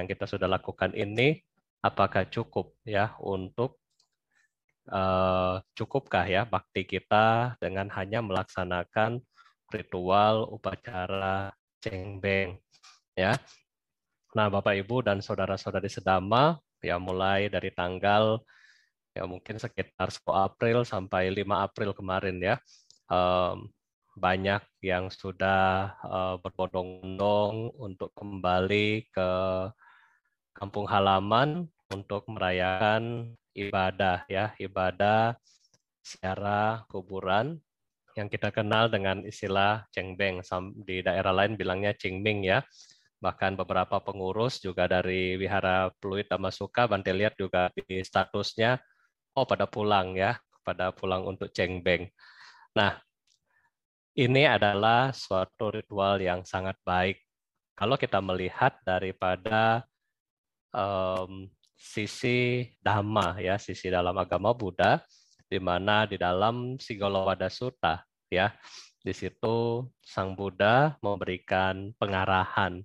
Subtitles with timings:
[0.00, 1.36] yang kita sudah lakukan ini
[1.84, 3.80] apakah cukup ya untuk
[4.88, 9.20] uh, cukupkah ya bakti kita dengan hanya melaksanakan
[9.68, 11.52] ritual upacara
[11.84, 12.56] cengbeng
[13.12, 13.36] ya.
[14.30, 18.40] Nah, Bapak Ibu dan saudara-saudari sedama ya mulai dari tanggal
[19.10, 22.56] ya mungkin sekitar 10 April sampai 5 April kemarin ya.
[23.10, 23.68] Um,
[24.20, 29.30] banyak yang sudah uh, berbondong-bondong untuk kembali ke
[30.60, 35.32] kampung halaman untuk merayakan ibadah ya, ibadah
[36.04, 37.56] secara kuburan
[38.12, 40.44] yang kita kenal dengan istilah cengbeng
[40.84, 42.60] di daerah lain bilangnya cingming ya.
[43.24, 48.76] Bahkan beberapa pengurus juga dari Wihara Pluit Damasuka, Bante lihat juga di statusnya,
[49.36, 52.08] oh pada pulang ya, pada pulang untuk cengbeng.
[52.76, 53.00] Nah,
[54.16, 57.20] ini adalah suatu ritual yang sangat baik.
[57.76, 59.84] Kalau kita melihat daripada
[60.74, 65.00] um, sisi dhamma ya, sisi dalam agama Buddha
[65.50, 68.54] di mana di dalam Sigolowada Sutta ya,
[69.00, 72.84] di situ Sang Buddha memberikan pengarahan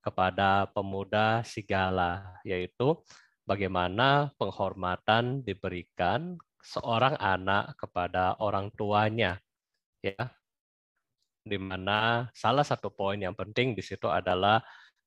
[0.00, 2.94] kepada pemuda Sigala yaitu
[3.42, 9.42] bagaimana penghormatan diberikan seorang anak kepada orang tuanya
[10.02, 10.30] ya.
[11.46, 14.58] Di mana salah satu poin yang penting di situ adalah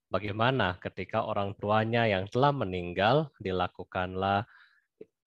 [0.10, 4.50] bagaimana ketika orang tuanya yang telah meninggal dilakukanlah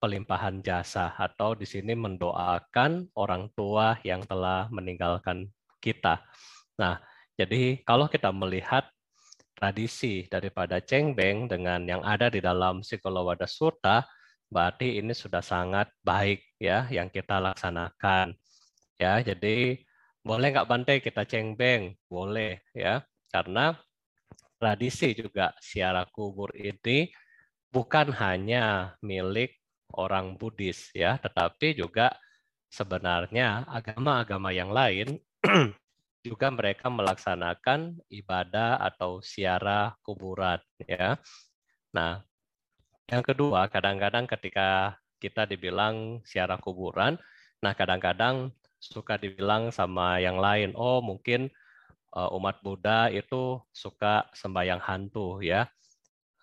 [0.03, 5.47] pelimpahan jasa atau di sini mendoakan orang tua yang telah meninggalkan
[5.79, 6.19] kita.
[6.75, 6.99] Nah,
[7.39, 8.83] jadi kalau kita melihat
[9.55, 14.03] tradisi daripada Cengbeng dengan yang ada di dalam Sikolowada Sutta,
[14.51, 18.35] berarti ini sudah sangat baik ya yang kita laksanakan.
[18.99, 19.79] Ya, jadi
[20.19, 21.95] boleh nggak Bante kita Cengbeng?
[22.11, 23.79] Boleh ya, karena
[24.63, 27.11] tradisi juga siara kubur ini
[27.67, 29.59] bukan hanya milik
[29.91, 32.15] orang Buddhis ya, tetapi juga
[32.71, 35.19] sebenarnya agama-agama yang lain
[36.27, 41.19] juga mereka melaksanakan ibadah atau siara kuburan ya.
[41.91, 42.23] Nah,
[43.11, 47.19] yang kedua, kadang-kadang ketika kita dibilang siara kuburan,
[47.59, 51.51] nah kadang-kadang suka dibilang sama yang lain, oh mungkin
[52.13, 55.65] umat Buddha itu suka sembayang hantu ya,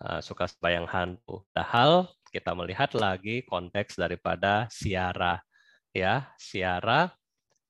[0.03, 1.47] uh, suka sembayang hantu.
[1.51, 5.39] Padahal kita melihat lagi konteks daripada siara
[5.95, 7.11] ya, siara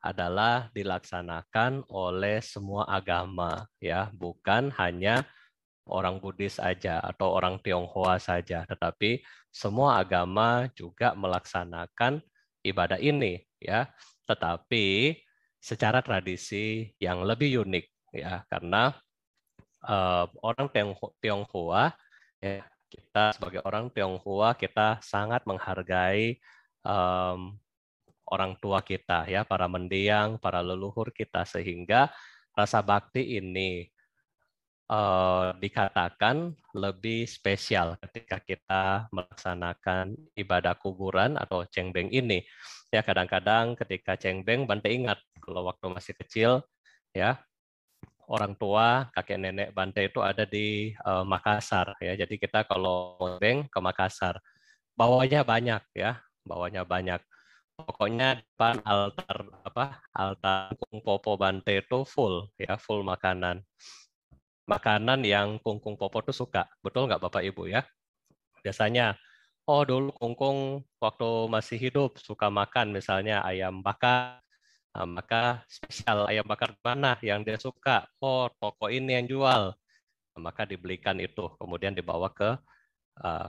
[0.01, 5.21] adalah dilaksanakan oleh semua agama ya, bukan hanya
[5.85, 9.21] orang Buddhis saja atau orang Tionghoa saja, tetapi
[9.53, 12.17] semua agama juga melaksanakan
[12.65, 13.89] ibadah ini ya.
[14.25, 15.17] Tetapi
[15.61, 18.95] secara tradisi yang lebih unik ya karena
[19.87, 20.67] uh, orang
[21.19, 21.95] Tionghoa
[22.43, 26.35] ya kita sebagai orang Tionghoa kita sangat menghargai
[26.83, 27.55] um,
[28.27, 32.11] orang tua kita ya para mendiang para leluhur kita sehingga
[32.51, 33.87] rasa bakti ini
[34.91, 38.83] uh, dikatakan lebih spesial ketika kita
[39.15, 42.43] melaksanakan ibadah kuburan atau cengbeng ini.
[42.91, 46.51] Ya kadang-kadang ketika cengbeng Bante ingat kalau waktu masih kecil
[47.15, 47.39] ya
[48.27, 52.13] orang tua kakek nenek Bante itu ada di uh, Makassar ya.
[52.17, 54.37] Jadi kita kalau cengbeng ke Makassar
[54.93, 57.21] bawanya banyak ya, bawanya banyak.
[57.81, 63.65] Pokoknya depan altar apa altar Kung Popo Bante itu full ya, full makanan
[64.71, 66.69] makanan yang kungkung popo tuh suka.
[66.79, 67.83] Betul nggak Bapak Ibu ya?
[68.61, 69.17] Biasanya,
[69.65, 74.40] oh dulu kungkung waktu masih hidup suka makan misalnya ayam bakar.
[74.91, 78.07] Nah, maka spesial ayam bakar mana yang dia suka?
[78.19, 79.63] Oh toko ini yang jual.
[80.35, 82.59] Nah, maka dibelikan itu, kemudian dibawa ke
[83.23, 83.47] uh,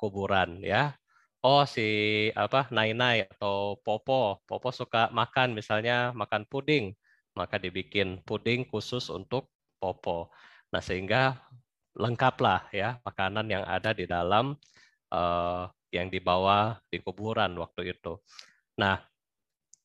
[0.00, 0.96] kuburan ya.
[1.44, 1.86] Oh si
[2.34, 6.96] apa Nai Nai atau Popo, Popo suka makan misalnya makan puding,
[7.36, 10.32] maka dibikin puding khusus untuk popo.
[10.72, 11.36] Nah, sehingga
[11.96, 14.56] lengkaplah ya makanan yang ada di dalam
[15.12, 18.20] uh, yang dibawa di kuburan waktu itu.
[18.80, 19.00] Nah,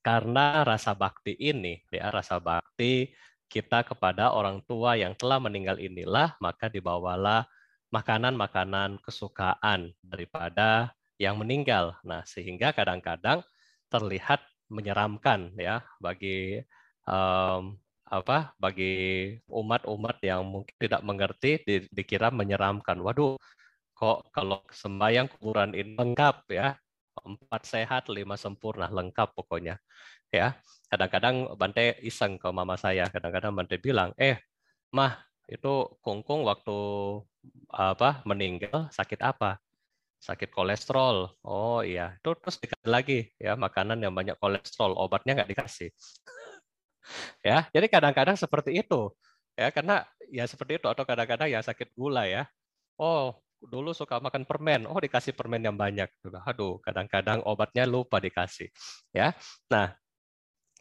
[0.02, 3.14] karena rasa bakti ini, ya rasa bakti
[3.52, 7.46] kita kepada orang tua yang telah meninggal inilah, maka dibawalah
[7.92, 12.00] makanan-makanan kesukaan daripada yang meninggal.
[12.02, 13.46] Nah, sehingga kadang-kadang
[13.92, 16.64] terlihat menyeramkan ya bagi
[17.04, 17.76] um,
[18.08, 22.98] apa bagi umat-umat yang mungkin tidak mengerti di, dikira menyeramkan.
[23.04, 23.36] Waduh,
[23.92, 26.80] kok kalau sembahyang kuburan ini lengkap ya,
[27.26, 29.78] empat sehat, lima sempurna, lengkap pokoknya.
[30.34, 30.58] Ya,
[30.92, 34.40] kadang-kadang Bante iseng ke mama saya, kadang-kadang Bante bilang, eh,
[34.96, 35.20] mah
[35.52, 36.76] itu kungkung waktu
[37.72, 39.60] apa meninggal sakit apa?
[40.22, 41.18] Sakit kolesterol.
[41.46, 45.90] Oh iya, itu terus dikasih lagi ya makanan yang banyak kolesterol, obatnya nggak dikasih.
[47.48, 49.12] ya, jadi kadang-kadang seperti itu.
[49.60, 52.48] Ya, karena ya seperti itu atau kadang-kadang ya sakit gula ya.
[53.00, 56.10] Oh, dulu suka makan permen, oh dikasih permen yang banyak.
[56.50, 58.74] Aduh, kadang-kadang obatnya lupa dikasih.
[59.14, 59.38] Ya,
[59.70, 59.94] nah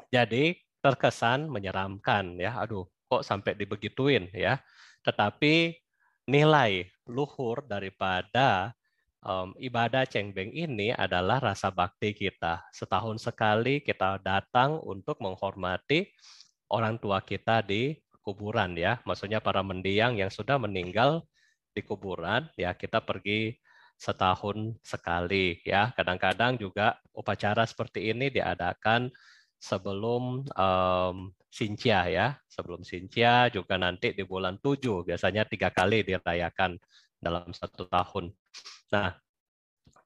[0.08, 2.56] jadi terkesan menyeramkan ya.
[2.56, 4.58] Aduh, kok sampai dibegituin ya.
[5.04, 5.76] Tetapi
[6.28, 8.72] nilai luhur daripada
[9.24, 12.64] um, ibadah cengbeng ini adalah rasa bakti kita.
[12.72, 16.08] Setahun sekali kita datang untuk menghormati
[16.72, 19.00] orang tua kita di kuburan ya.
[19.04, 21.24] Maksudnya para mendiang yang sudah meninggal
[21.70, 23.54] di kuburan ya kita pergi
[24.00, 25.92] setahun sekali ya.
[25.92, 29.12] Kadang-kadang juga upacara seperti ini diadakan
[29.60, 31.16] sebelum um,
[31.52, 32.32] Sincia ya.
[32.48, 36.80] Sebelum Sincia juga nanti di bulan 7 biasanya tiga kali dirayakan
[37.20, 38.32] dalam satu tahun.
[38.96, 39.12] Nah,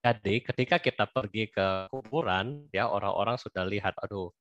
[0.02, 4.34] jadi ketika kita pergi ke kuburan ya orang-orang sudah lihat aduh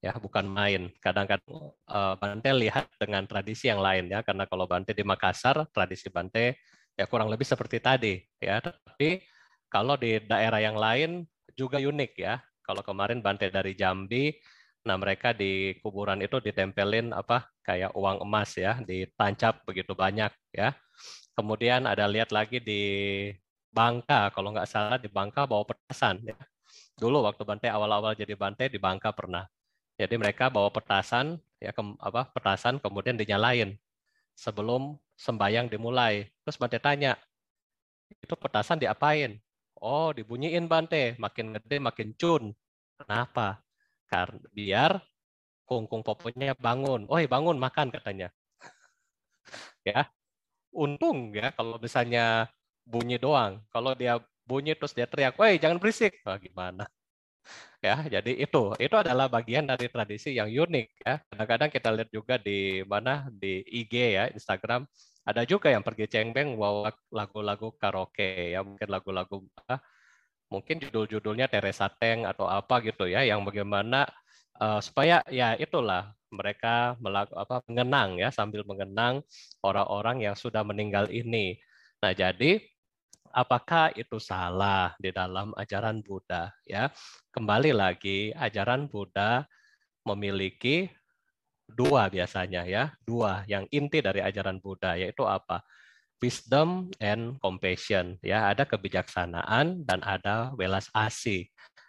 [0.00, 0.92] ya bukan main.
[1.00, 6.08] Kadang-kadang uh, Bante lihat dengan tradisi yang lain ya karena kalau Bante di Makassar tradisi
[6.12, 6.60] Bante
[6.96, 8.60] ya kurang lebih seperti tadi ya.
[8.60, 9.22] Tapi
[9.68, 11.26] kalau di daerah yang lain
[11.56, 12.38] juga unik ya.
[12.66, 14.34] Kalau kemarin Bante dari Jambi,
[14.82, 20.74] nah mereka di kuburan itu ditempelin apa kayak uang emas ya, ditancap begitu banyak ya.
[21.38, 22.82] Kemudian ada lihat lagi di
[23.70, 26.34] Bangka, kalau nggak salah di Bangka bawa petasan ya.
[26.98, 29.46] Dulu waktu Bante awal-awal jadi Bante di Bangka pernah.
[29.96, 33.80] Jadi mereka bawa petasan ya ke, apa petasan kemudian dinyalain
[34.36, 36.28] sebelum sembayang dimulai.
[36.44, 37.16] Terus Bante tanya,
[38.22, 39.40] itu petasan diapain?
[39.80, 42.44] Oh, dibunyiin Bante, makin gede makin cun.
[43.00, 43.60] Kenapa?
[44.08, 44.92] Karena biar
[45.68, 47.06] kungkung poponya bangun.
[47.10, 48.28] Oh, bangun makan katanya.
[49.88, 50.08] ya.
[50.76, 52.48] Untung ya kalau misalnya
[52.86, 53.64] bunyi doang.
[53.72, 56.86] Kalau dia bunyi terus dia teriak, "Woi, jangan berisik." Wah, gimana?
[57.86, 61.14] Ya, jadi itu itu adalah bagian dari tradisi yang unik ya.
[61.30, 64.82] Kadang-kadang kita lihat juga di mana di IG ya, Instagram
[65.26, 69.36] ada juga yang pergi cengbeng bawa lagu-lagu karaoke ya, mungkin lagu-lagu
[70.46, 74.06] mungkin judul-judulnya Teresa Teng atau apa gitu ya yang bagaimana
[74.62, 79.22] uh, supaya ya itulah mereka melaku, apa mengenang ya sambil mengenang
[79.62, 81.58] orang-orang yang sudah meninggal ini.
[82.02, 82.62] Nah, jadi
[83.32, 86.90] apakah itu salah di dalam ajaran Buddha ya?
[87.30, 89.46] Kembali lagi ajaran Buddha
[90.06, 90.90] memiliki
[91.66, 95.66] dua biasanya ya, dua yang inti dari ajaran Buddha yaitu apa?
[96.20, 101.44] wisdom and compassion ya ada kebijaksanaan dan ada welas asih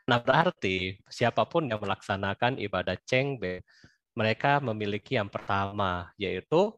[0.07, 3.63] nah berarti siapa pun yang melaksanakan ibadah cengbe
[4.15, 6.71] mereka memiliki yang pertama yaitu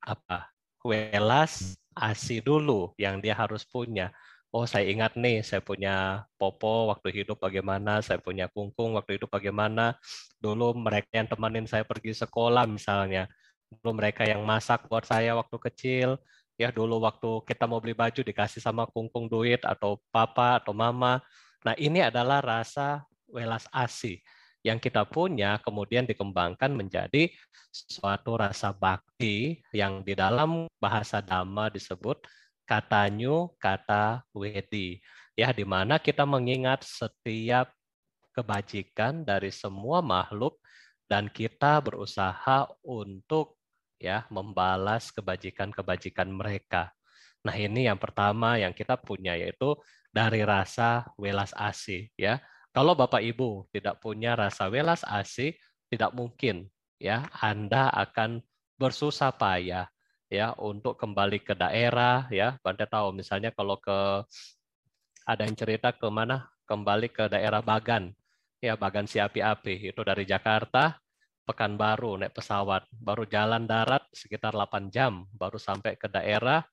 [0.00, 0.48] apa
[0.84, 4.12] welas asih dulu yang dia harus punya.
[4.52, 9.32] Oh saya ingat nih saya punya popo waktu hidup bagaimana saya punya kungkung waktu hidup
[9.32, 9.96] bagaimana.
[10.38, 13.26] Dulu mereka yang temanin saya pergi sekolah misalnya.
[13.68, 16.08] Dulu mereka yang masak buat saya waktu kecil.
[16.56, 21.20] Ya dulu waktu kita mau beli baju dikasih sama kungkung duit atau papa atau mama.
[21.64, 24.22] Nah ini adalah rasa welas asih
[24.66, 27.30] yang kita punya kemudian dikembangkan menjadi
[27.70, 32.26] suatu rasa bakti yang di dalam bahasa Dhamma disebut
[32.66, 34.98] katanyu kata wedi
[35.38, 37.70] ya di mana kita mengingat setiap
[38.34, 40.58] kebajikan dari semua makhluk
[41.06, 43.54] dan kita berusaha untuk
[44.02, 46.90] ya membalas kebajikan-kebajikan mereka.
[47.46, 49.78] Nah, ini yang pertama yang kita punya yaitu
[50.10, 52.42] dari rasa welas asih ya.
[52.76, 55.56] Kalau Bapak Ibu tidak punya rasa welas asih,
[55.88, 56.68] tidak mungkin
[57.00, 58.44] ya Anda akan
[58.76, 59.88] bersusah payah
[60.28, 62.60] ya untuk kembali ke daerah ya.
[62.60, 64.28] Bante tahu misalnya kalau ke
[65.24, 68.12] ada yang cerita ke mana kembali ke daerah Bagan
[68.60, 71.00] ya Bagan si api-api itu dari Jakarta
[71.46, 76.66] Pekanbaru naik pesawat, baru jalan darat sekitar 8 jam, baru sampai ke daerah.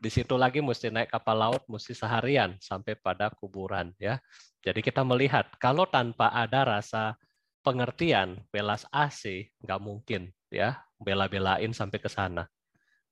[0.00, 4.16] Di situ lagi mesti naik kapal laut, mesti seharian sampai pada kuburan ya.
[4.64, 7.20] Jadi kita melihat kalau tanpa ada rasa
[7.60, 12.48] pengertian, belas asih, nggak mungkin ya bela-belain sampai ke sana.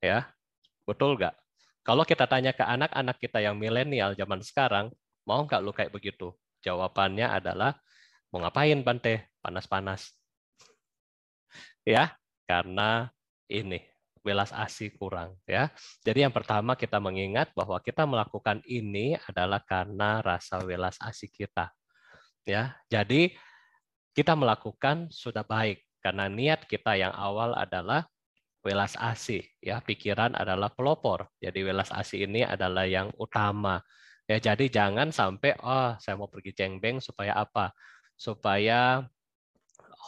[0.00, 0.32] Ya,
[0.88, 1.36] betul nggak?
[1.84, 4.88] Kalau kita tanya ke anak-anak kita yang milenial zaman sekarang,
[5.28, 6.32] mau nggak lu kayak begitu?
[6.64, 7.76] Jawabannya adalah
[8.32, 9.28] mau ngapain Bante?
[9.42, 10.22] Panas-panas
[11.82, 12.14] ya
[12.46, 13.10] karena
[13.50, 13.82] ini
[14.22, 15.70] welas asih kurang ya.
[16.06, 21.74] Jadi yang pertama kita mengingat bahwa kita melakukan ini adalah karena rasa welas asih kita.
[22.46, 22.78] Ya.
[22.90, 23.34] Jadi
[24.14, 28.06] kita melakukan sudah baik karena niat kita yang awal adalah
[28.62, 33.82] welas asih ya pikiran adalah pelopor jadi welas asih ini adalah yang utama
[34.30, 37.74] ya jadi jangan sampai oh saya mau pergi cengbeng supaya apa
[38.14, 39.02] supaya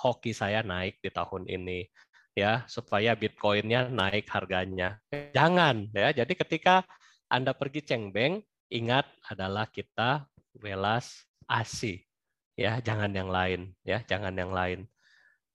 [0.04, 1.86] hoki saya naik di tahun ini
[2.34, 4.98] ya supaya bitcoinnya naik harganya.
[5.10, 6.10] Jangan ya.
[6.10, 6.82] Jadi ketika
[7.30, 10.26] anda pergi cengbeng ingat adalah kita
[10.58, 12.02] welas asih
[12.58, 12.82] ya.
[12.82, 14.02] Jangan yang lain ya.
[14.04, 14.84] Jangan yang lain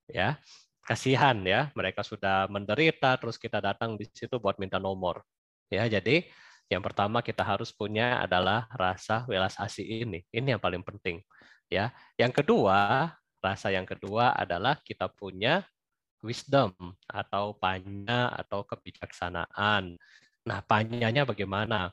[0.07, 0.39] ya.
[0.88, 1.69] Kasihan ya.
[1.75, 5.21] Mereka sudah menderita terus kita datang di situ buat minta nomor
[5.67, 5.86] ya.
[5.86, 6.24] Jadi
[6.71, 10.24] yang pertama kita harus punya adalah rasa welas asih ini.
[10.31, 11.19] Ini yang paling penting
[11.67, 11.91] ya.
[12.15, 15.63] Yang kedua rasa yang kedua adalah kita punya
[16.24, 16.76] wisdom
[17.08, 19.96] atau panya atau kebijaksanaan.
[20.46, 21.92] Nah panyanya bagaimana?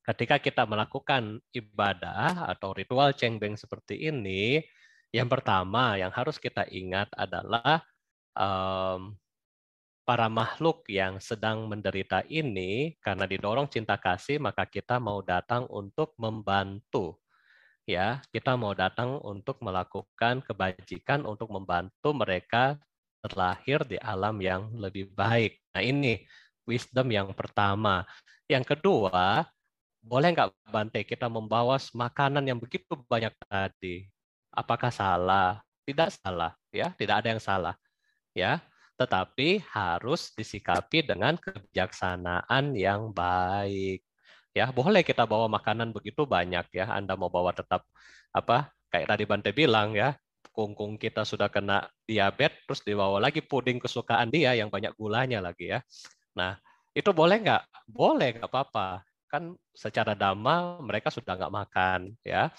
[0.00, 4.64] Ketika kita melakukan ibadah atau ritual cengbeng seperti ini
[5.12, 7.84] yang pertama yang harus kita ingat adalah
[8.34, 9.14] um,
[10.06, 16.16] para makhluk yang sedang menderita ini karena didorong cinta kasih maka kita mau datang untuk
[16.18, 17.20] membantu
[17.90, 18.22] ya.
[18.30, 22.78] Kita mau datang untuk melakukan kebajikan untuk membantu mereka
[23.20, 26.24] terlahir di alam yang lebih baik nah ini
[26.64, 28.04] wisdom yang pertama
[28.50, 29.46] yang kedua
[30.00, 34.08] boleh nggak Bante kita membawa makanan yang begitu banyak tadi
[34.50, 35.62] Apakah salah?
[35.86, 37.74] Tidak salah, ya, tidak ada yang salah.
[38.34, 38.62] Ya,
[38.98, 44.02] tetapi harus disikapi dengan kebijaksanaan yang baik.
[44.54, 46.90] Ya, boleh kita bawa makanan begitu banyak ya.
[46.90, 47.86] Anda mau bawa tetap
[48.34, 48.70] apa?
[48.90, 50.14] Kayak tadi Bante bilang ya,
[50.50, 55.72] kungkung kita sudah kena diabetes, terus dibawa lagi puding kesukaan dia yang banyak gulanya lagi
[55.76, 55.80] ya.
[56.36, 56.56] Nah,
[56.96, 57.62] itu boleh nggak?
[57.86, 59.04] Boleh, nggak apa-apa.
[59.30, 62.50] Kan secara dhamma mereka sudah nggak makan ya.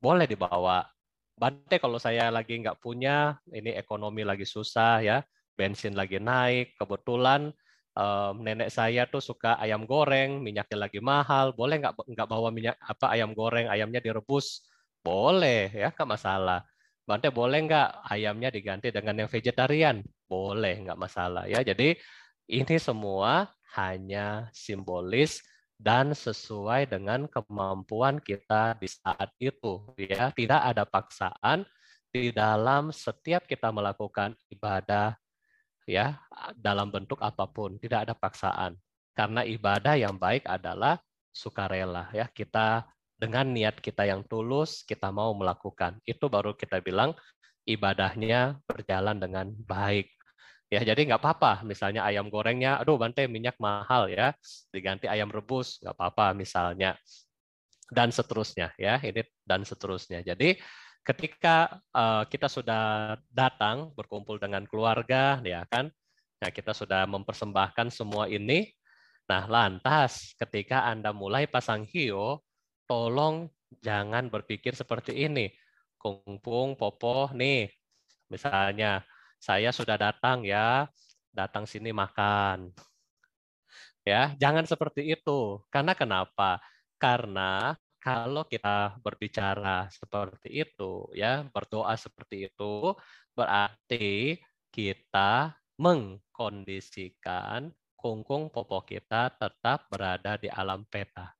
[0.00, 0.86] Boleh dibawa.
[1.34, 5.18] Bante kalau saya lagi nggak punya, ini ekonomi lagi susah ya,
[5.58, 7.50] bensin lagi naik, kebetulan
[7.98, 12.78] um, nenek saya tuh suka ayam goreng, minyaknya lagi mahal, boleh nggak nggak bawa minyak
[12.78, 14.62] apa ayam goreng, ayamnya direbus,
[15.02, 16.62] boleh ya, nggak masalah.
[17.04, 20.00] Bante boleh nggak ayamnya diganti dengan yang vegetarian?
[20.24, 21.60] Boleh, nggak masalah ya.
[21.60, 21.92] Jadi
[22.48, 25.44] ini semua hanya simbolis
[25.76, 31.66] dan sesuai dengan kemampuan kita di saat itu ya tidak ada paksaan
[32.14, 35.18] di dalam setiap kita melakukan ibadah
[35.84, 36.16] ya
[36.54, 38.78] dalam bentuk apa pun tidak ada paksaan
[39.18, 41.02] karena ibadah yang baik adalah
[41.34, 47.14] sukarela ya kita dengan niat kita yang tulus kita mau melakukan itu baru kita bilang
[47.64, 50.14] ibadahnya berjalan dengan baik
[50.72, 51.62] Ya, jadi nggak apa-apa.
[51.62, 54.34] Misalnya ayam gorengnya, aduh Bante minyak mahal ya,
[54.74, 56.98] diganti ayam rebus nggak apa-apa misalnya.
[57.86, 60.26] Dan seterusnya ya, ini dan seterusnya.
[60.26, 60.58] Jadi
[61.04, 65.92] ketika uh, kita sudah datang berkumpul dengan keluarga, ya kan,
[66.42, 68.72] nah kita sudah mempersembahkan semua ini.
[69.24, 72.43] Nah, lantas ketika Anda mulai pasang hio,
[72.84, 73.48] tolong
[73.82, 75.50] jangan berpikir seperti ini.
[75.98, 77.72] Kungpung, popo, nih,
[78.28, 79.00] misalnya
[79.40, 80.88] saya sudah datang ya,
[81.32, 82.72] datang sini makan.
[84.04, 85.64] Ya, jangan seperti itu.
[85.72, 86.60] Karena kenapa?
[87.00, 87.72] Karena
[88.04, 92.92] kalau kita berbicara seperti itu, ya, berdoa seperti itu,
[93.32, 94.36] berarti
[94.68, 101.32] kita mengkondisikan kungkung popo kita tetap berada di alam peta.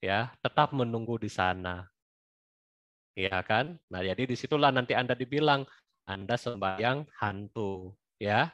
[0.00, 1.84] Ya, tetap menunggu di sana.
[3.12, 3.76] Ya kan?
[3.92, 5.68] Nah, jadi di situlah nanti Anda dibilang,
[6.08, 8.48] anda sembahyang hantu, ya.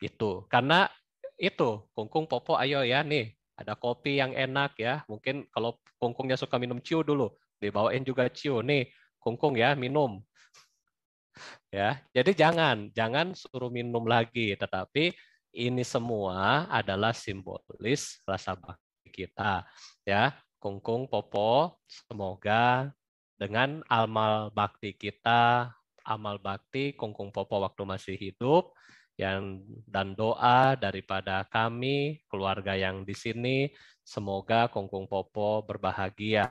[0.00, 0.48] Itu.
[0.48, 0.88] Karena
[1.36, 5.04] itu, kungkung popo ayo ya nih, ada kopi yang enak ya.
[5.04, 7.28] Mungkin kalau kungkungnya suka minum ciu dulu,
[7.60, 8.88] dibawain juga ciu nih,
[9.20, 10.24] kungkung ya minum.
[11.70, 15.14] Ya, jadi jangan jangan suruh minum lagi, tetapi
[15.54, 19.62] ini semua adalah simbolis rasa bakti kita,
[20.02, 20.34] ya.
[20.60, 22.92] Kungkung popo, semoga
[23.40, 25.72] dengan amal bakti kita
[26.04, 28.72] amal bakti Kungkung Popo waktu masih hidup
[29.20, 33.68] yang dan doa daripada kami keluarga yang di sini
[34.00, 36.48] semoga Kungkung Popo berbahagia.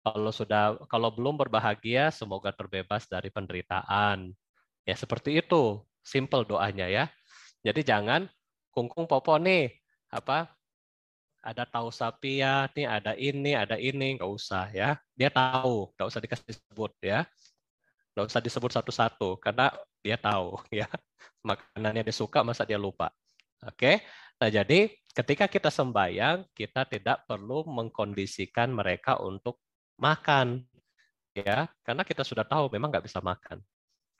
[0.00, 4.32] Kalau sudah kalau belum berbahagia semoga terbebas dari penderitaan.
[4.88, 7.04] Ya seperti itu, simple doanya ya.
[7.62, 8.26] Jadi jangan
[8.74, 9.70] Kungkung Popo nih
[10.10, 10.50] apa
[11.40, 15.00] ada tahu sapi ya, nih ada ini, ada ini, nggak usah ya.
[15.16, 17.24] Dia tahu, nggak usah dikasih sebut ya.
[18.12, 19.72] Nggak usah disebut satu-satu, karena
[20.04, 20.88] dia tahu ya
[21.40, 23.08] makanannya dia suka, masa dia lupa.
[23.64, 24.00] Oke,
[24.40, 29.60] nah jadi ketika kita sembahyang, kita tidak perlu mengkondisikan mereka untuk
[30.00, 30.64] makan,
[31.36, 33.60] ya, karena kita sudah tahu memang nggak bisa makan.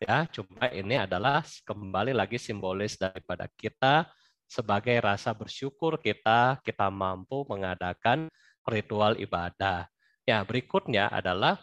[0.00, 4.08] Ya, cuma ini adalah kembali lagi simbolis daripada kita
[4.50, 8.26] sebagai rasa bersyukur kita kita mampu mengadakan
[8.66, 9.86] ritual ibadah.
[10.26, 11.62] Ya, berikutnya adalah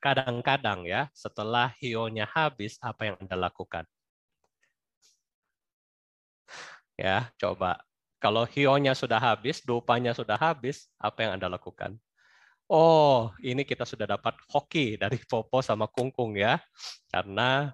[0.00, 3.84] kadang-kadang ya setelah hionya habis apa yang Anda lakukan?
[6.96, 7.84] Ya, coba.
[8.16, 12.00] Kalau hionya sudah habis, dupanya sudah habis, apa yang Anda lakukan?
[12.66, 16.58] Oh, ini kita sudah dapat hoki dari Popo sama Kungkung ya.
[17.12, 17.70] Karena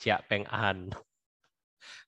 [0.00, 0.90] Cia Peng An.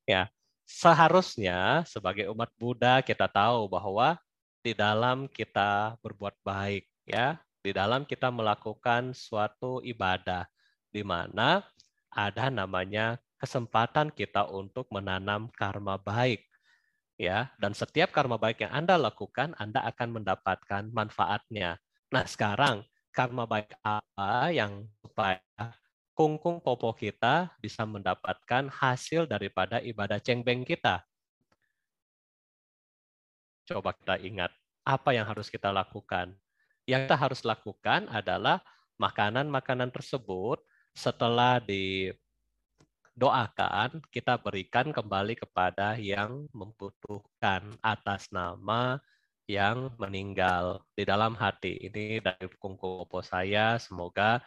[0.06, 0.30] Ya,
[0.66, 4.18] seharusnya sebagai umat Buddha kita tahu bahwa
[4.60, 10.44] di dalam kita berbuat baik ya, di dalam kita melakukan suatu ibadah
[10.90, 11.62] di mana
[12.10, 16.42] ada namanya kesempatan kita untuk menanam karma baik
[17.16, 21.78] ya dan setiap karma baik yang Anda lakukan Anda akan mendapatkan manfaatnya.
[22.10, 22.82] Nah, sekarang
[23.12, 25.40] karma baik apa yang supaya
[26.16, 31.04] kungkung popo kita bisa mendapatkan hasil daripada ibadah cengbeng kita.
[33.68, 34.48] Coba kita ingat,
[34.80, 36.32] apa yang harus kita lakukan?
[36.88, 38.64] Yang kita harus lakukan adalah
[38.96, 40.64] makanan-makanan tersebut
[40.96, 42.40] setelah didoakan,
[44.08, 48.96] kita berikan kembali kepada yang membutuhkan atas nama
[49.44, 51.76] yang meninggal di dalam hati.
[51.92, 54.40] Ini dari kungkung popo saya, semoga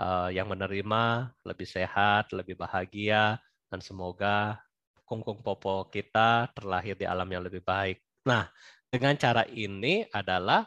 [0.00, 4.60] uh, yang menerima lebih sehat, lebih bahagia, dan semoga
[5.06, 8.02] kungkung popo kita terlahir di alam yang lebih baik.
[8.26, 8.50] Nah,
[8.90, 10.66] dengan cara ini adalah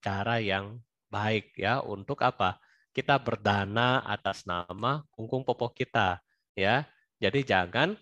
[0.00, 2.58] cara yang baik ya untuk apa?
[2.94, 6.22] Kita berdana atas nama kungkung popo kita
[6.54, 6.86] ya.
[7.18, 7.98] Jadi jangan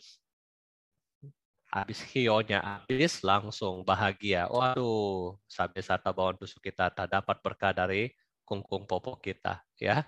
[1.73, 4.45] habis hionya habis langsung bahagia.
[4.53, 8.12] Waduh, sampai sata bawaan tusuk kita tak dapat berkah dari
[8.45, 10.07] kungkung popok kita ya.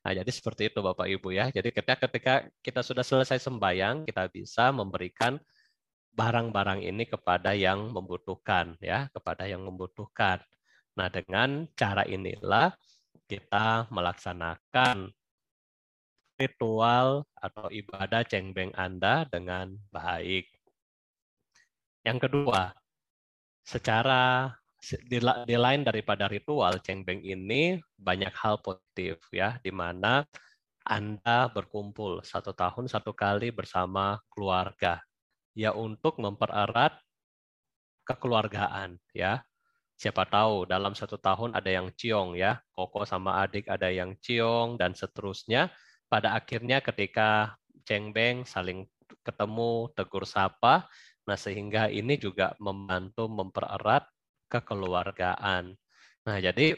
[0.00, 1.52] Nah, jadi seperti itu Bapak Ibu ya.
[1.52, 5.36] Jadi ketika ketika kita sudah selesai sembahyang, kita bisa memberikan
[6.16, 10.40] barang-barang ini kepada yang membutuhkan ya, kepada yang membutuhkan.
[10.96, 12.74] Nah, dengan cara inilah
[13.30, 15.14] kita melaksanakan
[16.40, 20.48] ritual atau ibadah cengbeng Anda dengan baik.
[22.00, 22.72] Yang kedua,
[23.60, 24.48] secara
[24.80, 30.24] di, lain daripada ritual cengbeng ini banyak hal positif ya di mana
[30.88, 35.04] anda berkumpul satu tahun satu kali bersama keluarga.
[35.52, 36.96] Ya untuk mempererat
[38.08, 39.44] kekeluargaan ya.
[40.00, 44.80] Siapa tahu dalam satu tahun ada yang ciong ya koko sama adik ada yang ciong
[44.80, 45.68] dan seterusnya.
[46.08, 48.88] Pada akhirnya ketika cengbeng saling
[49.20, 50.88] ketemu tegur sapa
[51.28, 54.08] nah sehingga ini juga membantu mempererat
[54.50, 55.78] kekeluargaan.
[56.26, 56.74] Nah, jadi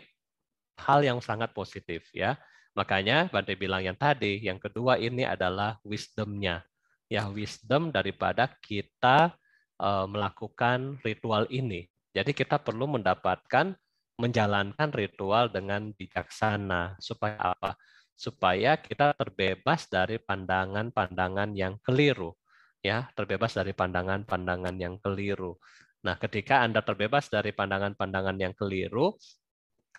[0.79, 2.37] hal yang sangat positif ya.
[2.73, 6.65] Makanya Bante bilang yang tadi, yang kedua ini adalah wisdomnya.
[7.13, 9.37] Ya, wisdom daripada kita
[9.77, 11.85] uh, melakukan ritual ini.
[12.17, 13.77] Jadi kita perlu mendapatkan
[14.17, 17.77] menjalankan ritual dengan bijaksana supaya apa?
[18.17, 22.33] Supaya kita terbebas dari pandangan-pandangan yang keliru.
[22.81, 25.61] Ya, terbebas dari pandangan-pandangan yang keliru.
[26.03, 29.15] Nah, ketika Anda terbebas dari pandangan-pandangan yang keliru,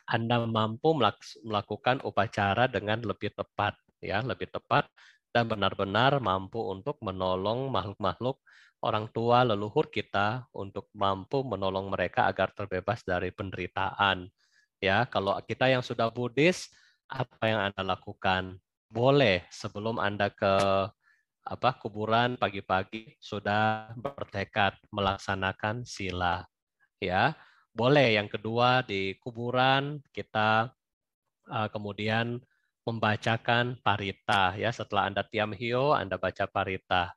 [0.04, 0.92] Anda mampu
[1.48, 4.92] melakukan upacara dengan lebih tepat, ya, lebih tepat
[5.32, 8.38] dan benar-benar mampu untuk menolong makhluk-makhluk
[8.84, 14.28] orang tua leluhur kita untuk mampu menolong mereka agar terbebas dari penderitaan.
[14.84, 16.68] Ya, kalau kita yang sudah Buddhis,
[17.08, 18.60] apa yang Anda lakukan?
[18.92, 20.54] Boleh sebelum Anda ke
[21.44, 26.48] apa kuburan pagi-pagi sudah bertekad melaksanakan sila.
[27.04, 27.36] Ya
[27.76, 30.72] boleh yang kedua di kuburan kita
[31.52, 32.40] uh, kemudian
[32.88, 34.56] membacakan parita.
[34.56, 37.12] Ya setelah anda tiam hio anda baca parita.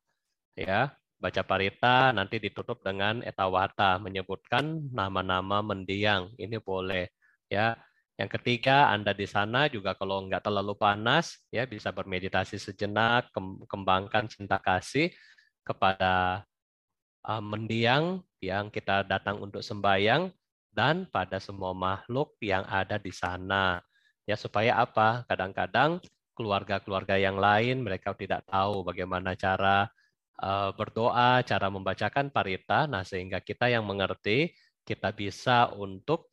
[0.59, 6.35] Ya baca parita nanti ditutup dengan etawata menyebutkan nama-nama mendiang.
[6.35, 7.07] Ini boleh
[7.47, 7.79] ya
[8.16, 13.29] yang ketiga, Anda di sana juga kalau nggak terlalu panas, ya bisa bermeditasi sejenak,
[13.68, 15.12] kembangkan cinta kasih
[15.61, 16.40] kepada
[17.29, 20.33] uh, mendiang yang kita datang untuk sembahyang
[20.72, 23.85] dan pada semua makhluk yang ada di sana.
[24.24, 25.29] Ya supaya apa?
[25.29, 26.00] Kadang-kadang
[26.33, 29.92] keluarga-keluarga yang lain mereka tidak tahu bagaimana cara
[30.40, 32.88] uh, berdoa, cara membacakan parita.
[32.88, 34.57] Nah, sehingga kita yang mengerti
[34.88, 36.33] kita bisa untuk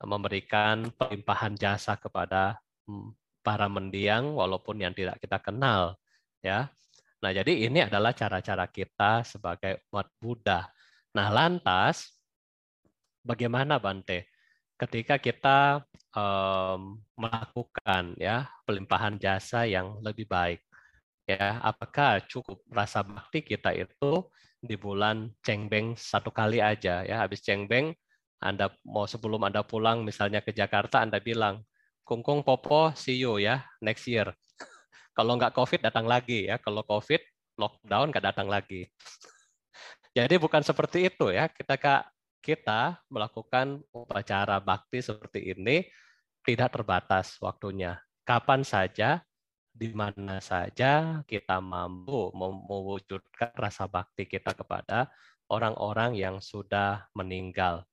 [0.00, 2.56] memberikan pelimpahan jasa kepada
[2.88, 3.12] hmm,
[3.44, 5.96] para mendiang walaupun yang tidak kita kenal
[6.40, 6.68] ya.
[7.20, 10.72] Nah, jadi ini adalah cara-cara kita sebagai umat Buddha.
[11.12, 12.16] Nah, lantas
[13.20, 14.24] bagaimana Bante
[14.80, 15.84] ketika kita
[16.16, 20.64] um, melakukan ya pelimpahan jasa yang lebih baik?
[21.28, 24.24] Ya, apakah cukup rasa bakti kita itu
[24.60, 27.20] di bulan cengbeng satu kali aja ya.
[27.20, 27.92] Habis cengbeng
[28.40, 31.60] Anda mau sebelum Anda pulang misalnya ke Jakarta Anda bilang,
[32.02, 34.32] "Kungkung Popo, see you ya next year."
[35.16, 36.56] Kalau nggak COVID datang lagi ya.
[36.56, 37.20] Kalau COVID
[37.60, 38.88] lockdown nggak datang lagi.
[40.16, 41.52] Jadi bukan seperti itu ya.
[41.52, 41.76] Kita
[42.40, 45.84] kita melakukan upacara bakti seperti ini
[46.40, 48.00] tidak terbatas waktunya.
[48.24, 49.20] Kapan saja
[49.70, 55.12] di mana saja kita mampu mewujudkan rasa bakti kita kepada
[55.52, 57.84] orang-orang yang sudah meninggal.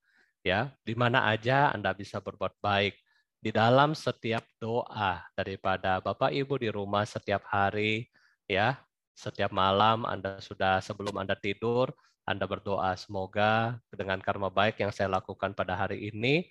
[0.46, 2.96] Ya, di mana aja Anda bisa berbuat baik
[3.42, 8.10] di dalam setiap doa daripada Bapak Ibu di rumah setiap hari
[8.50, 8.80] ya,
[9.14, 11.92] setiap malam Anda sudah sebelum Anda tidur
[12.26, 16.48] Anda berdoa semoga dengan karma baik yang saya lakukan pada hari ini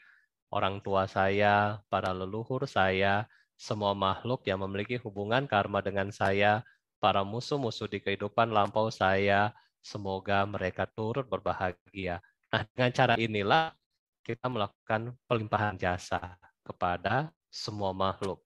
[0.51, 6.61] orang tua saya, para leluhur saya semua makhluk yang memiliki hubungan karma dengan saya,
[7.01, 12.21] para musuh-musuh di kehidupan lampau saya, semoga mereka turut berbahagia.
[12.57, 13.77] Nah, dengan cara inilah
[14.25, 18.41] kita melakukan pelimpahan jasa kepada semua makhluk.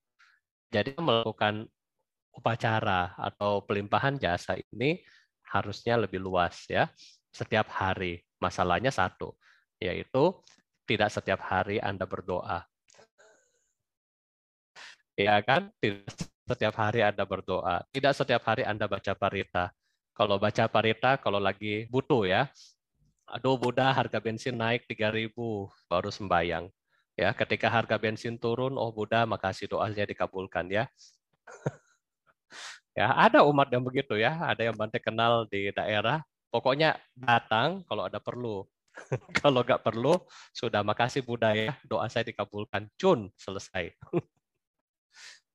[0.74, 1.70] Jadi melakukan
[2.34, 4.98] upacara atau pelimpahan jasa ini
[5.46, 6.90] harusnya lebih luas ya.
[7.30, 8.26] Setiap hari.
[8.42, 9.36] Masalahnya satu,
[9.78, 10.34] yaitu
[10.88, 12.66] tidak setiap hari Anda berdoa
[15.20, 15.68] ya kan?
[15.76, 16.08] Tidak
[16.48, 19.70] setiap hari Anda berdoa, tidak setiap hari Anda baca parita.
[20.16, 22.48] Kalau baca parita, kalau lagi butuh ya,
[23.30, 26.66] aduh Buddha harga bensin naik 3000 baru sembayang.
[27.14, 30.90] Ya, ketika harga bensin turun, oh Buddha makasih doanya dikabulkan ya.
[32.98, 38.08] ya, ada umat yang begitu ya, ada yang Bante kenal di daerah, pokoknya datang kalau
[38.08, 38.66] ada perlu.
[39.40, 40.18] kalau nggak perlu,
[40.50, 42.90] sudah makasih Buddha ya, doa saya dikabulkan.
[42.98, 43.94] Cun, selesai.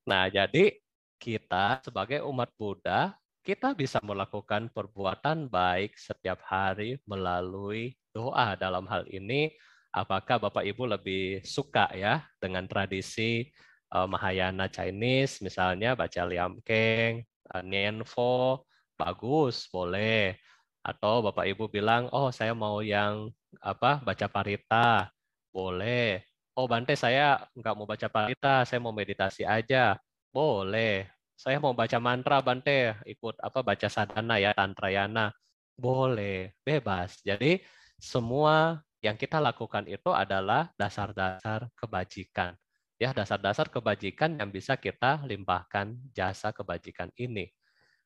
[0.06, 0.78] Nah, jadi
[1.18, 8.58] kita sebagai umat Buddha, kita bisa melakukan perbuatan baik setiap hari melalui doa.
[8.58, 9.53] Dalam hal ini,
[9.93, 13.45] apakah Bapak Ibu lebih suka ya dengan tradisi
[13.93, 17.21] uh, Mahayana Chinese, misalnya baca Liam Keng,
[17.53, 18.65] uh, Nianfo,
[18.97, 20.34] bagus, boleh.
[20.81, 23.29] Atau Bapak Ibu bilang, oh saya mau yang
[23.62, 25.13] apa baca parita,
[25.53, 29.99] boleh oh Bante saya nggak mau baca parita, saya mau meditasi aja.
[30.31, 31.14] Boleh.
[31.36, 35.36] Saya mau baca mantra Bante, ikut apa baca sadhana ya, tantrayana.
[35.76, 37.19] Boleh, bebas.
[37.21, 37.60] Jadi
[38.00, 42.56] semua yang kita lakukan itu adalah dasar-dasar kebajikan.
[42.95, 47.52] Ya, dasar-dasar kebajikan yang bisa kita limpahkan jasa kebajikan ini.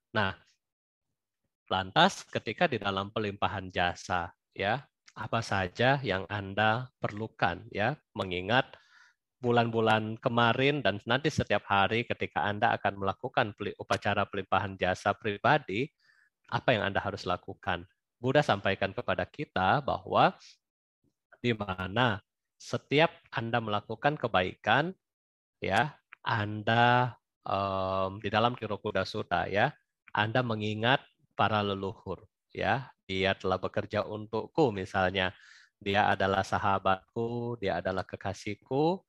[0.10, 0.34] Nah,
[1.70, 4.82] lantas ketika di dalam pelimpahan jasa, ya,
[5.14, 8.74] apa saja yang Anda perlukan ya, mengingat
[9.40, 15.88] bulan-bulan kemarin dan nanti setiap hari ketika Anda akan melakukan upacara pelimpahan jasa pribadi,
[16.52, 17.88] apa yang Anda harus lakukan?
[18.20, 20.36] Buddha sampaikan kepada kita bahwa
[21.40, 22.20] di mana
[22.60, 24.92] setiap Anda melakukan kebaikan,
[25.64, 27.16] ya, Anda
[27.48, 29.72] um, di dalam Tirokuda Sutta, ya,
[30.12, 31.00] Anda mengingat
[31.40, 35.34] para leluhur, ya, dia telah bekerja untukku misalnya
[35.82, 39.02] dia adalah sahabatku dia adalah kekasihku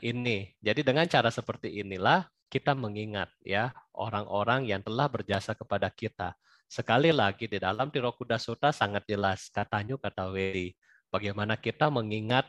[0.00, 0.52] ini.
[0.62, 6.32] Jadi dengan cara seperti inilah kita mengingat ya orang-orang yang telah berjasa kepada kita.
[6.68, 10.76] Sekali lagi di dalam Tirokuda Sutta sangat jelas katanya kata Wedi
[11.08, 12.44] bagaimana kita mengingat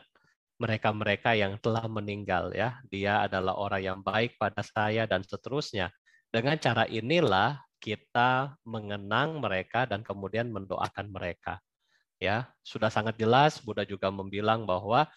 [0.60, 2.76] mereka-mereka yang telah meninggal ya.
[2.92, 5.88] Dia adalah orang yang baik pada saya dan seterusnya.
[6.28, 11.58] Dengan cara inilah kita mengenang mereka dan kemudian mendoakan mereka.
[12.20, 15.08] Ya, sudah sangat jelas Buddha juga membilang bahwa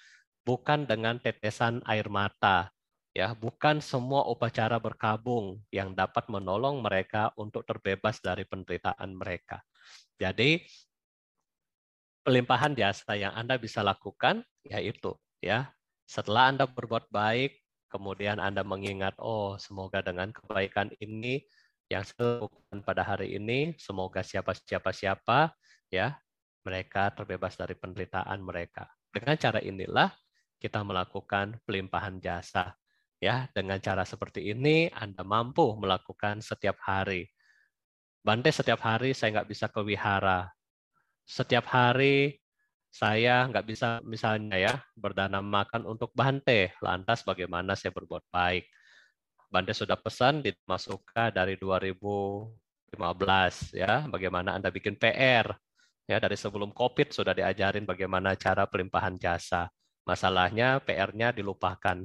[0.44, 2.72] bukan dengan tetesan air mata,
[3.16, 9.64] ya, bukan semua upacara berkabung yang dapat menolong mereka untuk terbebas dari penderitaan mereka.
[10.20, 10.64] Jadi
[12.24, 15.72] pelimpahan jasa yang Anda bisa lakukan yaitu ya,
[16.08, 17.60] setelah Anda berbuat baik,
[17.92, 21.44] kemudian Anda mengingat oh semoga dengan kebaikan ini
[21.92, 22.48] yang saya
[22.82, 25.54] pada hari ini semoga siapa-siapa siapa
[25.94, 26.18] ya
[26.66, 28.88] mereka terbebas dari penderitaan mereka.
[29.14, 30.10] Dengan cara inilah
[30.64, 32.72] kita melakukan pelimpahan jasa.
[33.20, 37.28] Ya, dengan cara seperti ini Anda mampu melakukan setiap hari.
[38.24, 40.48] Bante setiap hari saya nggak bisa ke wihara.
[41.28, 42.40] Setiap hari
[42.88, 46.72] saya nggak bisa misalnya ya berdana makan untuk Bante.
[46.80, 48.64] Lantas bagaimana saya berbuat baik?
[49.52, 55.52] Bante sudah pesan di Masuka dari 2015 ya, bagaimana Anda bikin PR.
[56.08, 59.72] Ya, dari sebelum Covid sudah diajarin bagaimana cara pelimpahan jasa.
[60.04, 62.04] Masalahnya PR-nya dilupakan.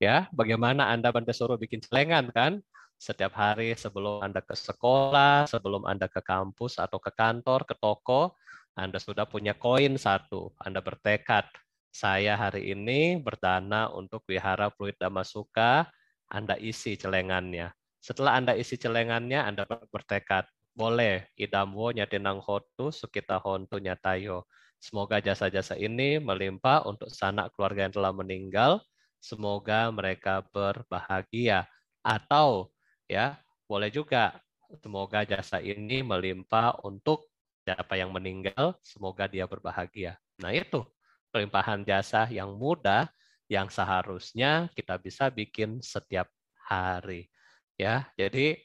[0.00, 2.64] Ya, bagaimana Anda Bante suruh bikin celengan kan?
[3.00, 8.36] setiap hari sebelum Anda ke sekolah, sebelum Anda ke kampus atau ke kantor, ke toko,
[8.76, 10.52] Anda sudah punya koin satu.
[10.60, 11.48] Anda bertekad,
[11.88, 15.88] saya hari ini berdana untuk wihara Fluid Damasuka,
[16.28, 17.72] Anda isi celengannya.
[18.04, 20.44] Setelah Anda isi celengannya, Anda bertekad,
[20.76, 24.44] boleh idamwo nyatinang hotu sukita hontu nyatayo.
[24.80, 28.80] Semoga jasa-jasa ini melimpah untuk sanak keluarga yang telah meninggal.
[29.20, 31.68] Semoga mereka berbahagia.
[32.00, 32.72] Atau
[33.04, 33.36] ya
[33.68, 34.38] boleh juga
[34.78, 37.26] semoga jasa ini melimpah untuk
[37.66, 40.86] siapa yang meninggal semoga dia berbahagia nah itu
[41.34, 43.10] pelimpahan jasa yang mudah
[43.50, 47.26] yang seharusnya kita bisa bikin setiap hari
[47.74, 48.58] ya jadi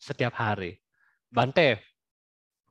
[0.00, 0.80] setiap hari
[1.30, 1.78] Bante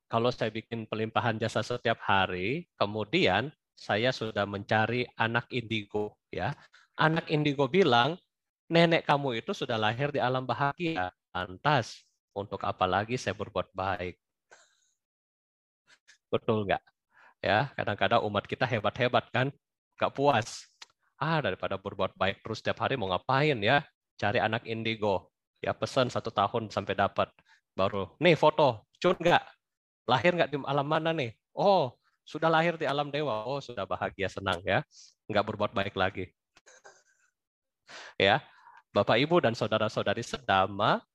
[0.09, 6.57] kalau saya bikin pelimpahan jasa setiap hari kemudian saya sudah mencari anak indigo ya
[6.99, 8.19] anak indigo bilang
[8.69, 11.09] nenek kamu itu sudah lahir di alam bahagia.
[11.33, 12.05] Pantas
[12.37, 14.15] untuk apa lagi saya berbuat baik.
[16.33, 16.83] Betul nggak?
[17.41, 19.47] Ya, kadang-kadang umat kita hebat-hebat kan,
[19.97, 20.69] nggak puas.
[21.19, 23.83] Ah, daripada berbuat baik terus setiap hari mau ngapain ya?
[24.15, 25.33] Cari anak indigo.
[25.59, 27.31] Ya, pesan satu tahun sampai dapat.
[27.75, 29.58] Baru, nih foto, cun nggak?
[30.09, 31.37] Lahir nggak di alam mana nih?
[31.53, 31.93] Oh,
[32.25, 33.45] sudah lahir di alam dewa.
[33.45, 34.81] Oh, sudah bahagia, senang ya.
[35.29, 36.33] Nggak berbuat baik lagi.
[38.17, 38.41] ya,
[38.89, 41.05] Bapak Ibu dan saudara-saudari sedama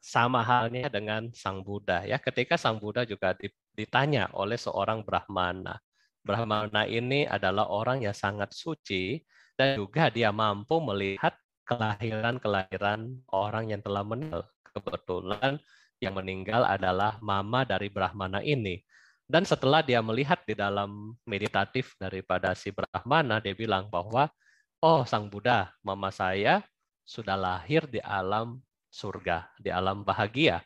[0.00, 2.16] sama halnya dengan Sang Buddha ya.
[2.16, 3.36] Ketika Sang Buddha juga
[3.76, 5.76] ditanya oleh seorang Brahmana.
[6.24, 9.20] Brahmana ini adalah orang yang sangat suci
[9.54, 14.46] dan juga dia mampu melihat kelahiran-kelahiran orang yang telah meninggal.
[14.74, 15.58] Kebetulan
[16.00, 18.80] yang meninggal adalah mama dari Brahmana ini.
[19.26, 24.30] Dan setelah dia melihat di dalam meditatif daripada si Brahmana, dia bilang bahwa,
[24.78, 26.62] oh Sang Buddha, mama saya
[27.02, 30.62] sudah lahir di alam surga, di alam bahagia.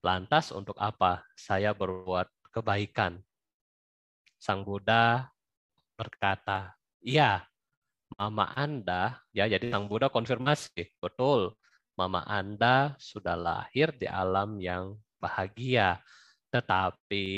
[0.00, 3.20] Lantas untuk apa saya berbuat kebaikan?
[4.40, 5.28] Sang Buddha
[6.00, 6.72] berkata,
[7.04, 7.44] iya,
[8.16, 11.52] mama Anda, ya jadi Sang Buddha konfirmasi, betul,
[12.00, 16.00] mama Anda sudah lahir di alam yang bahagia.
[16.48, 17.28] Tetapi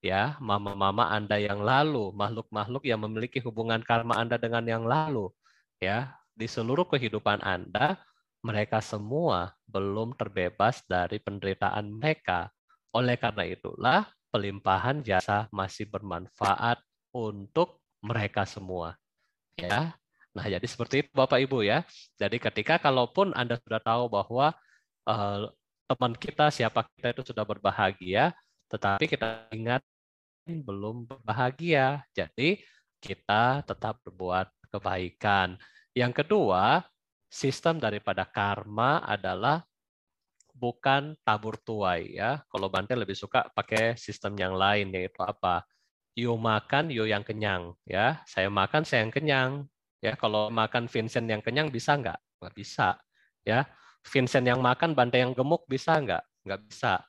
[0.00, 5.28] ya mama-mama Anda yang lalu, makhluk-makhluk yang memiliki hubungan karma Anda dengan yang lalu,
[5.76, 8.00] ya di seluruh kehidupan Anda,
[8.44, 12.48] mereka semua belum terbebas dari penderitaan mereka.
[12.92, 16.82] Oleh karena itulah, pelimpahan jasa masih bermanfaat
[17.14, 18.98] untuk mereka semua.
[19.56, 19.96] Ya.
[20.34, 21.86] Nah, jadi seperti itu Bapak Ibu ya.
[22.18, 24.50] Jadi ketika kalaupun Anda sudah tahu bahwa
[25.06, 25.46] uh,
[25.86, 28.34] teman kita siapa kita itu sudah berbahagia,
[28.66, 29.80] tetapi kita ingat
[30.44, 32.02] belum berbahagia.
[32.10, 32.58] Jadi
[32.98, 35.54] kita tetap berbuat kebaikan.
[35.94, 36.82] Yang kedua,
[37.30, 39.62] sistem daripada karma adalah
[40.50, 42.42] bukan tabur tuai ya.
[42.50, 45.62] Kalau Bante lebih suka pakai sistem yang lain yaitu apa?
[46.14, 48.22] You makan, you yang kenyang ya.
[48.26, 49.66] Saya makan, saya yang kenyang.
[50.04, 52.20] Ya, kalau makan Vincent yang kenyang bisa nggak?
[52.44, 53.00] Nggak bisa.
[53.40, 53.64] Ya,
[54.04, 56.20] Vincent yang makan, Bante yang gemuk bisa nggak?
[56.44, 57.00] Nggak bisa.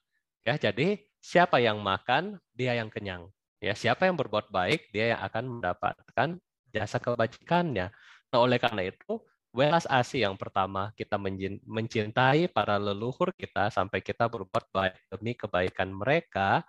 [0.47, 3.27] Ya, jadi siapa yang makan, dia yang kenyang.
[3.59, 6.39] Ya, siapa yang berbuat baik, dia yang akan mendapatkan
[6.71, 7.91] jasa kebajikannya.
[8.31, 9.19] Nah, oleh karena itu,
[9.51, 11.19] welas asih yang pertama kita
[11.63, 16.63] mencintai para leluhur kita sampai kita berbuat baik demi kebaikan mereka.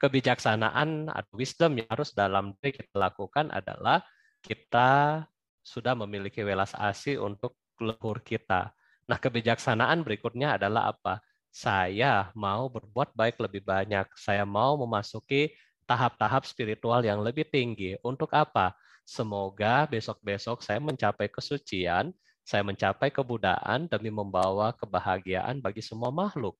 [0.00, 4.02] Kebijaksanaan atau wisdom yang harus dalam diri kita lakukan adalah
[4.42, 5.22] kita
[5.62, 8.74] sudah memiliki welas asih untuk leluhur kita.
[9.06, 11.22] Nah, kebijaksanaan berikutnya adalah apa?
[11.52, 14.08] Saya mau berbuat baik lebih banyak.
[14.18, 15.52] Saya mau memasuki
[15.86, 17.98] tahap-tahap spiritual yang lebih tinggi.
[18.00, 18.74] Untuk apa?
[19.02, 22.14] Semoga besok-besok saya mencapai kesucian,
[22.46, 26.54] saya mencapai kebudaan demi membawa kebahagiaan bagi semua makhluk.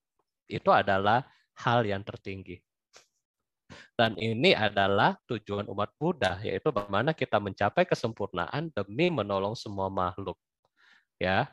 [0.50, 2.58] Itu adalah hal yang tertinggi.
[3.94, 10.36] Dan ini adalah tujuan umat Buddha, yaitu bagaimana kita mencapai kesempurnaan demi menolong semua makhluk.
[11.20, 11.52] Ya,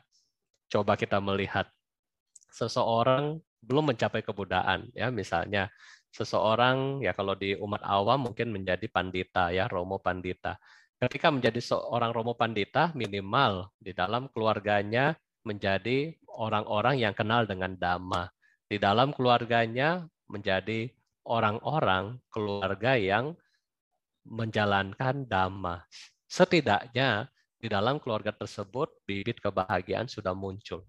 [0.72, 1.70] coba kita melihat
[2.50, 5.12] seseorang belum mencapai kebudaan, ya.
[5.12, 5.68] Misalnya
[6.10, 10.58] seseorang ya kalau di umat awam mungkin menjadi pandita ya romo pandita.
[11.00, 18.28] Ketika menjadi seorang romo pandita minimal di dalam keluarganya menjadi orang-orang yang kenal dengan dhamma.
[18.68, 20.92] Di dalam keluarganya menjadi
[21.26, 23.36] orang-orang keluarga yang
[24.24, 25.84] menjalankan dhamma.
[26.30, 27.28] Setidaknya
[27.60, 30.86] di dalam keluarga tersebut bibit kebahagiaan sudah muncul.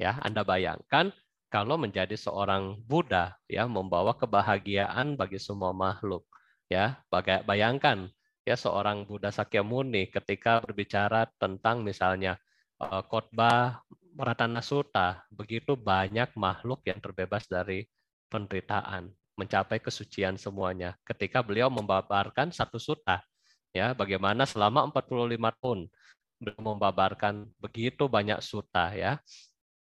[0.00, 1.12] Ya anda bayangkan
[1.52, 6.24] kalau menjadi seorang Buddha ya membawa kebahagiaan bagi semua makhluk
[6.72, 7.02] ya.
[7.44, 8.08] Bayangkan
[8.46, 12.40] ya seorang Buddha Sakyamuni ketika berbicara tentang misalnya
[12.80, 17.86] uh, khotbah Meratana Sutta, begitu banyak makhluk yang terbebas dari
[18.26, 20.96] penderitaan, mencapai kesucian semuanya.
[21.06, 23.22] Ketika beliau membabarkan satu sutta,
[23.74, 25.80] ya, bagaimana selama 45 tahun
[26.40, 29.20] beliau membabarkan begitu banyak sutta, ya.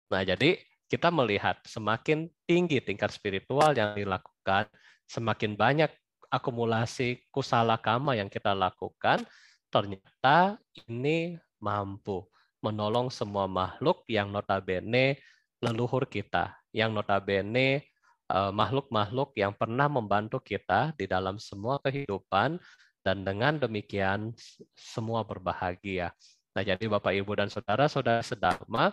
[0.09, 0.57] Nah, jadi
[0.87, 4.71] kita melihat semakin tinggi tingkat spiritual yang dilakukan,
[5.05, 5.91] semakin banyak
[6.31, 9.23] akumulasi kusala kama yang kita lakukan,
[9.67, 12.23] ternyata ini mampu
[12.63, 15.19] menolong semua makhluk yang notabene
[15.61, 17.87] leluhur kita, yang notabene
[18.31, 22.59] makhluk-makhluk yang pernah membantu kita di dalam semua kehidupan
[22.99, 24.35] dan dengan demikian
[24.75, 26.11] semua berbahagia.
[26.51, 28.91] Nah, jadi Bapak Ibu dan saudara-saudara sedama,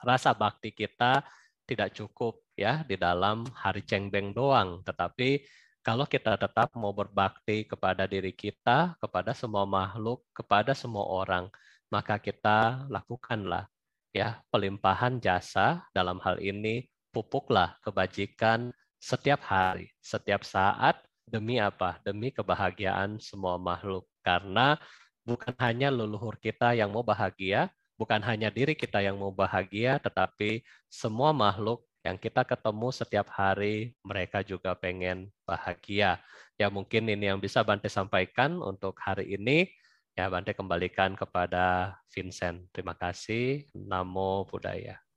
[0.00, 1.20] rasa bakti kita
[1.68, 5.44] tidak cukup ya di dalam hari cengbeng doang, tetapi
[5.84, 11.52] kalau kita tetap mau berbakti kepada diri kita, kepada semua makhluk, kepada semua orang,
[11.92, 13.68] maka kita lakukanlah
[14.12, 18.70] ya pelimpahan jasa dalam hal ini pupuklah kebajikan
[19.02, 21.98] setiap hari, setiap saat demi apa?
[22.06, 24.06] Demi kebahagiaan semua makhluk.
[24.22, 24.78] Karena
[25.26, 30.62] bukan hanya leluhur kita yang mau bahagia, bukan hanya diri kita yang mau bahagia, tetapi
[30.86, 36.22] semua makhluk yang kita ketemu setiap hari, mereka juga pengen bahagia.
[36.54, 39.66] Ya mungkin ini yang bisa Bante sampaikan untuk hari ini.
[40.14, 42.70] Ya Bante kembalikan kepada Vincent.
[42.70, 43.66] Terima kasih.
[43.74, 45.07] Namo Buddhaya.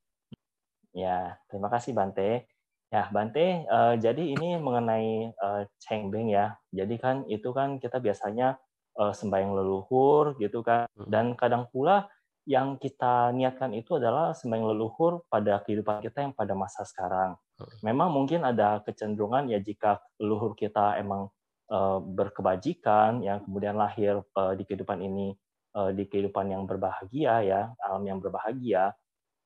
[0.91, 2.47] Ya, terima kasih Bante.
[2.91, 5.63] Ya, Bante, uh, jadi ini mengenai uh,
[6.11, 6.59] Beng ya.
[6.75, 8.59] Jadi kan itu kan kita biasanya
[8.99, 10.91] uh, sembahyang leluhur gitu kan.
[10.99, 11.07] Hmm.
[11.07, 12.11] Dan kadang pula
[12.43, 17.39] yang kita niatkan itu adalah sembahyang leluhur pada kehidupan kita yang pada masa sekarang.
[17.55, 17.71] Hmm.
[17.79, 21.31] Memang mungkin ada kecenderungan ya jika leluhur kita emang
[21.71, 25.31] uh, berkebajikan yang kemudian lahir uh, di kehidupan ini
[25.79, 28.91] uh, di kehidupan yang berbahagia ya, alam yang berbahagia.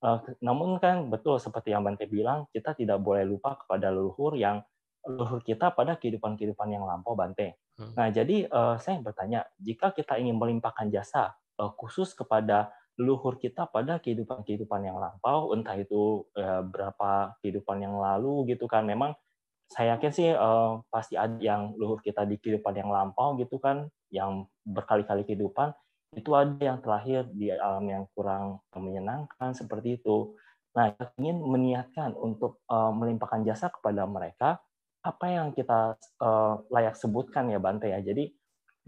[0.06, 4.62] Uh, namun kan betul seperti yang Bante bilang, kita tidak boleh lupa kepada leluhur yang
[5.02, 7.58] leluhur kita pada kehidupan-kehidupan yang lampau Bante.
[7.74, 7.98] Hmm.
[7.98, 12.70] Nah, jadi uh, saya bertanya, jika kita ingin melimpahkan jasa uh, khusus kepada
[13.02, 18.86] leluhur kita pada kehidupan-kehidupan yang lampau, entah itu uh, berapa kehidupan yang lalu gitu kan.
[18.86, 19.18] Memang
[19.66, 23.90] saya yakin sih uh, pasti ada yang leluhur kita di kehidupan yang lampau gitu kan,
[24.14, 25.74] yang berkali-kali kehidupan
[26.16, 30.34] itu ada yang terlahir di alam yang kurang menyenangkan seperti itu.
[30.76, 34.60] Nah, ingin meniatkan untuk uh, melimpahkan jasa kepada mereka
[35.06, 38.00] apa yang kita uh, layak sebutkan ya Bante ya.
[38.02, 38.32] Jadi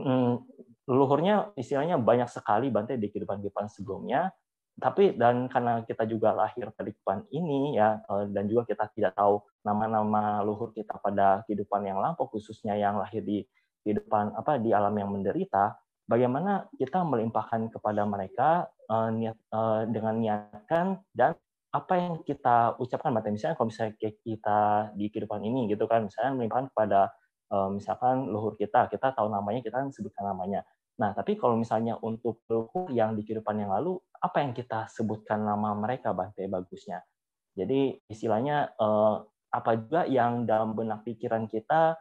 [0.02, 0.44] um,
[0.88, 4.32] leluhurnya istilahnya banyak sekali Bante di kehidupan-kehidupan sebelumnya,
[4.78, 9.18] tapi dan karena kita juga lahir pada kehidupan ini ya eh, dan juga kita tidak
[9.18, 13.42] tahu nama-nama leluhur kita pada kehidupan yang lampau khususnya yang lahir di
[13.82, 15.74] kehidupan apa di alam yang menderita
[16.08, 21.36] bagaimana kita melimpahkan kepada mereka uh, niat uh, dengan niatkan dan
[21.76, 24.60] apa yang kita ucapkan Bante misalnya kalau misalnya kita
[24.96, 27.12] di kehidupan ini gitu kan misalnya melimpahkan kepada
[27.52, 30.64] uh, misalkan leluhur kita kita tahu namanya kita kan sebutkan namanya
[30.98, 35.46] Nah, tapi kalau misalnya untuk leluhur yang di kehidupan yang lalu, apa yang kita sebutkan
[35.46, 37.06] nama mereka, Bante, bagusnya?
[37.54, 39.16] Jadi istilahnya eh,
[39.54, 41.98] apa juga yang dalam benak pikiran kita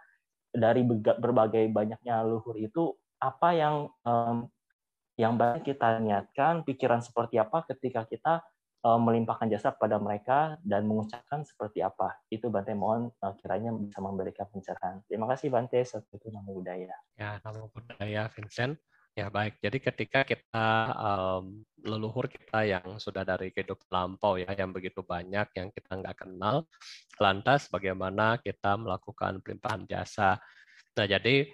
[0.48, 0.80] dari
[1.20, 3.74] berbagai banyaknya leluhur itu, apa yang
[5.16, 8.44] yang banyak kita niatkan, pikiran seperti apa ketika kita
[8.94, 12.22] melimpahkan jasa kepada mereka dan mengucapkan seperti apa.
[12.30, 15.02] Itu Bante mohon eh, kiranya bisa memberikan pencerahan.
[15.10, 16.94] Terima kasih Bante, satu itu nama budaya.
[17.18, 18.78] Ya, nama budaya Vincent.
[19.16, 24.76] Ya baik, jadi ketika kita um, leluhur kita yang sudah dari kehidupan lampau ya, yang
[24.76, 26.68] begitu banyak yang kita nggak kenal,
[27.16, 30.36] lantas bagaimana kita melakukan pelimpahan jasa.
[31.00, 31.48] Nah jadi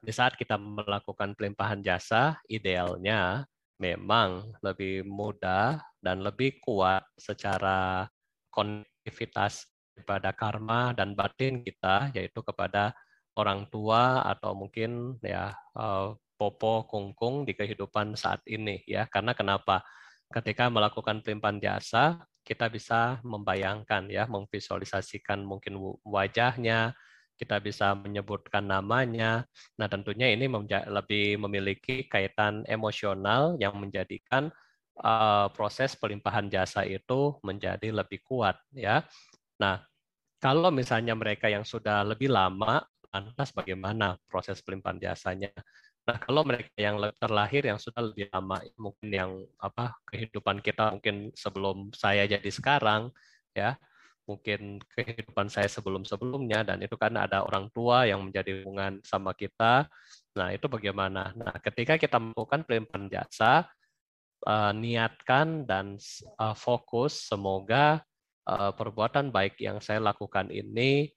[0.00, 3.44] di saat kita melakukan pelimpahan jasa, idealnya
[3.80, 8.08] memang lebih mudah dan lebih kuat secara
[8.52, 12.96] konektivitas kepada karma dan batin kita, yaitu kepada
[13.36, 19.04] orang tua atau mungkin ya uh, popo kungkung di kehidupan saat ini ya.
[19.08, 19.84] Karena kenapa?
[20.30, 26.96] Ketika melakukan pelimpahan jasa kita bisa membayangkan ya memvisualisasikan mungkin wajahnya
[27.40, 29.48] kita bisa menyebutkan namanya.
[29.80, 30.44] Nah tentunya ini
[30.92, 34.52] lebih memiliki kaitan emosional yang menjadikan
[35.00, 39.00] uh, proses pelimpahan jasa itu menjadi lebih kuat ya.
[39.56, 39.80] Nah
[40.36, 45.50] kalau misalnya mereka yang sudah lebih lama lantas bagaimana proses pelimpahan jasanya?
[46.06, 49.30] Nah, kalau mereka yang terlahir yang sudah lebih lama, mungkin yang
[49.60, 53.12] apa kehidupan kita mungkin sebelum saya jadi sekarang,
[53.52, 53.76] ya
[54.28, 59.90] mungkin kehidupan saya sebelum-sebelumnya dan itu kan ada orang tua yang menjadi hubungan sama kita.
[60.38, 61.34] Nah, itu bagaimana?
[61.34, 63.66] Nah, ketika kita melakukan pelimpahan jasa,
[64.46, 65.98] uh, niatkan dan
[66.38, 68.00] uh, fokus semoga
[68.48, 71.10] uh, perbuatan baik yang saya lakukan ini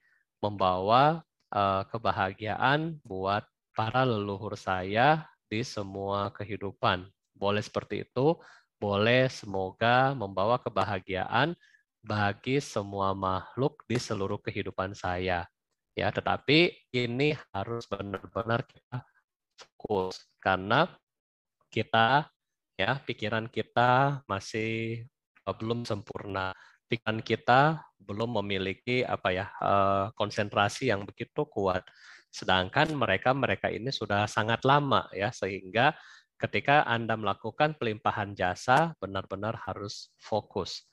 [0.44, 1.24] membawa
[1.54, 7.08] uh, kebahagiaan buat para leluhur saya di semua kehidupan.
[7.34, 8.38] Boleh seperti itu,
[8.78, 11.56] boleh semoga membawa kebahagiaan
[12.04, 15.48] bagi semua makhluk di seluruh kehidupan saya.
[15.96, 19.08] Ya, tetapi ini harus benar-benar kita
[19.56, 20.92] fokus karena
[21.72, 22.28] kita
[22.76, 25.04] ya pikiran kita masih
[25.48, 26.52] eh, belum sempurna.
[26.92, 31.88] Pikiran kita belum memiliki apa ya eh, konsentrasi yang begitu kuat.
[32.34, 35.96] Sedangkan mereka mereka ini sudah sangat lama ya sehingga
[36.36, 40.84] ketika anda melakukan pelimpahan jasa benar-benar harus fokus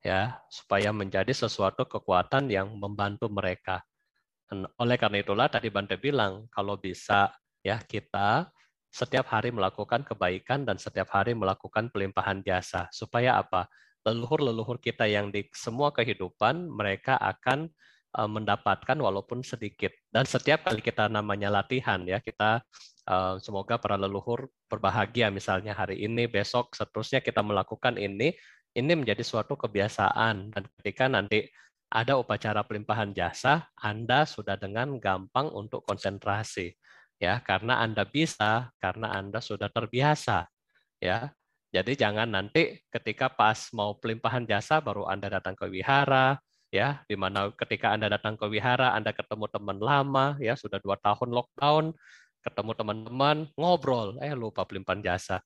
[0.00, 3.84] ya supaya menjadi sesuatu kekuatan yang membantu mereka
[4.50, 7.30] oleh karena itulah tadi Bante bilang kalau bisa
[7.62, 8.50] ya kita
[8.90, 12.90] setiap hari melakukan kebaikan dan setiap hari melakukan pelimpahan jasa.
[12.90, 13.70] Supaya apa?
[14.02, 17.70] Leluhur-leluhur kita yang di semua kehidupan, mereka akan
[18.18, 19.94] uh, mendapatkan walaupun sedikit.
[20.10, 22.66] Dan setiap kali kita namanya latihan, ya kita
[23.06, 28.34] uh, semoga para leluhur berbahagia misalnya hari ini, besok, seterusnya kita melakukan ini,
[28.74, 30.54] ini menjadi suatu kebiasaan.
[30.54, 31.46] Dan ketika nanti
[31.90, 36.70] ada upacara pelimpahan jasa, Anda sudah dengan gampang untuk konsentrasi
[37.20, 40.48] ya karena Anda bisa karena Anda sudah terbiasa
[40.98, 41.30] ya.
[41.70, 46.34] Jadi jangan nanti ketika pas mau pelimpahan jasa baru Anda datang ke wihara
[46.74, 50.98] ya di mana ketika Anda datang ke wihara Anda ketemu teman lama ya sudah dua
[50.98, 51.94] tahun lockdown
[52.42, 55.38] ketemu teman-teman ngobrol eh lupa pelimpahan jasa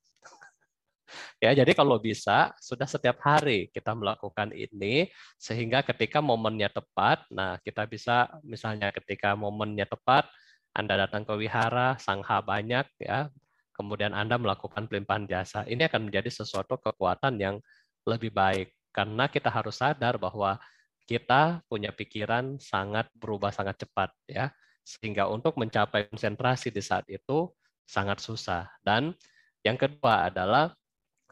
[1.38, 7.60] ya jadi kalau bisa sudah setiap hari kita melakukan ini sehingga ketika momennya tepat nah
[7.60, 10.26] kita bisa misalnya ketika momennya tepat
[10.74, 13.30] anda datang ke wihara, sangha banyak, ya,
[13.78, 15.62] kemudian Anda melakukan pelimpahan jasa.
[15.70, 17.62] Ini akan menjadi sesuatu kekuatan yang
[18.02, 18.74] lebih baik.
[18.90, 20.58] Karena kita harus sadar bahwa
[21.06, 24.10] kita punya pikiran sangat berubah sangat cepat.
[24.26, 24.50] ya
[24.82, 27.54] Sehingga untuk mencapai konsentrasi di saat itu
[27.86, 28.66] sangat susah.
[28.82, 29.14] Dan
[29.62, 30.74] yang kedua adalah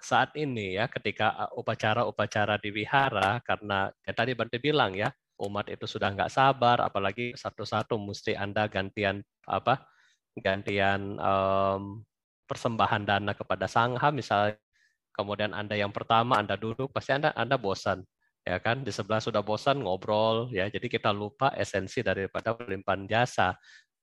[0.03, 5.11] saat ini ya ketika upacara-upacara di wihara karena ya tadi Bante bilang ya
[5.43, 9.83] umat itu sudah nggak sabar, apalagi satu-satu mesti Anda gantian apa
[10.39, 12.07] gantian um,
[12.47, 14.59] persembahan dana kepada sangha misalnya.
[15.13, 18.01] Kemudian Anda yang pertama Anda duduk pasti Anda Anda bosan
[18.47, 18.83] ya kan?
[18.87, 20.67] Di sebelah sudah bosan ngobrol ya.
[20.73, 23.53] Jadi kita lupa esensi daripada pelimpahan jasa.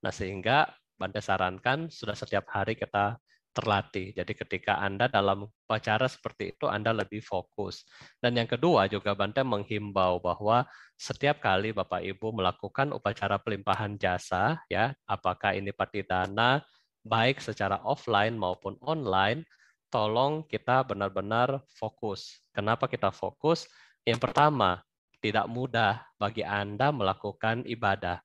[0.05, 0.69] Nah sehingga
[0.99, 3.15] Bante sarankan sudah setiap hari kita
[3.59, 4.15] terlatih.
[4.15, 7.83] Jadi ketika Anda dalam upacara seperti itu, Anda lebih fokus.
[8.23, 10.63] Dan yang kedua juga Bante menghimbau bahwa
[10.95, 16.63] setiap kali Bapak Ibu melakukan upacara pelimpahan jasa, ya, apakah ini patidana,
[17.03, 19.43] baik secara offline maupun online,
[19.91, 22.39] tolong kita benar-benar fokus.
[22.55, 23.67] Kenapa kita fokus?
[24.07, 24.79] Yang pertama,
[25.19, 28.23] tidak mudah bagi Anda melakukan ibadah.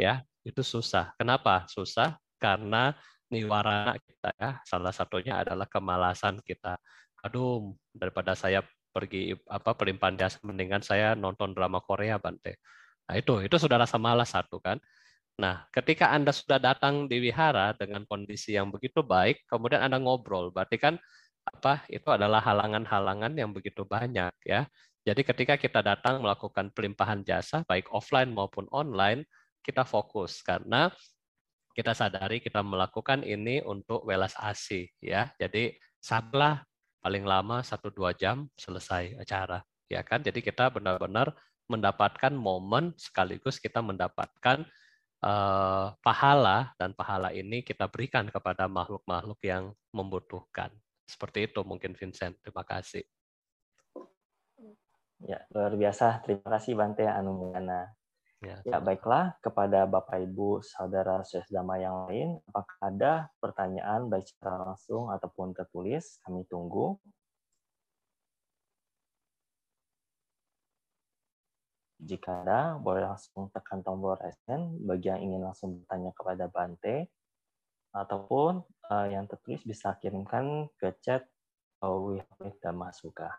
[0.00, 1.12] Ya, itu susah.
[1.20, 1.68] Kenapa?
[1.68, 2.96] Susah karena
[3.32, 4.50] niwarana kita ya.
[4.68, 6.76] Salah satunya adalah kemalasan kita.
[7.24, 8.60] Aduh, daripada saya
[8.92, 12.60] pergi apa pelimpahan jasa mendingan saya nonton drama Korea Bante.
[13.08, 14.76] Nah, itu itu sudah rasa malas satu kan.
[15.40, 20.52] Nah, ketika Anda sudah datang di wihara dengan kondisi yang begitu baik, kemudian Anda ngobrol,
[20.52, 21.00] berarti kan
[21.42, 24.68] apa itu adalah halangan-halangan yang begitu banyak ya.
[25.02, 29.26] Jadi ketika kita datang melakukan pelimpahan jasa baik offline maupun online,
[29.64, 30.90] kita fokus karena
[31.72, 35.32] kita sadari kita melakukan ini untuk welas asih ya.
[35.40, 36.64] Jadi sabarlah
[37.02, 39.60] paling lama satu dua jam selesai acara
[39.90, 40.20] ya kan.
[40.20, 41.32] Jadi kita benar-benar
[41.66, 44.68] mendapatkan momen sekaligus kita mendapatkan
[45.24, 50.68] uh, pahala dan pahala ini kita berikan kepada makhluk-makhluk yang membutuhkan.
[51.06, 52.36] Seperti itu mungkin Vincent.
[52.42, 53.04] Terima kasih.
[55.22, 56.18] Ya, luar biasa.
[56.26, 57.94] Terima kasih Bante Anumana.
[58.42, 58.58] Ya.
[58.66, 65.14] ya, baiklah kepada Bapak Ibu Saudara Sesdama yang lain, apakah ada pertanyaan baik secara langsung
[65.14, 66.18] ataupun tertulis?
[66.26, 66.98] Kami tunggu.
[72.02, 77.14] Jika ada, boleh langsung tekan tombol resen bagi yang ingin langsung bertanya kepada Bante,
[77.94, 78.58] ataupun
[78.90, 81.22] uh, yang tertulis bisa kirimkan ke chat
[81.78, 83.30] WIHP dan Masuka.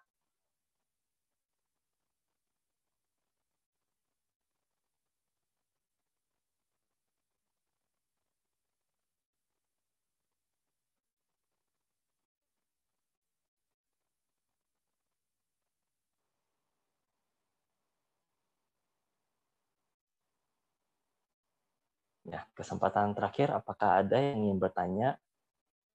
[22.32, 25.10] Ya, kesempatan terakhir, apakah ada yang ingin bertanya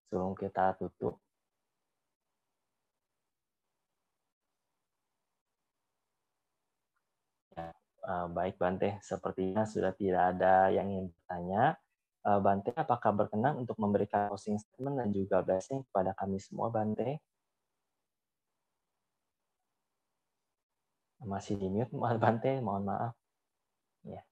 [0.08, 1.14] sebelum kita tutup?
[7.56, 7.66] Ya,
[8.12, 11.62] eh, baik Bante, sepertinya sudah tidak ada yang ingin bertanya.
[12.28, 17.20] Eh, Bante, apakah berkenan untuk memberikan closing statement dan juga blessing kepada kami semua, Bante?
[21.32, 23.12] Masih di mute, Bante, mohon maaf.
[24.12, 24.22] Ya.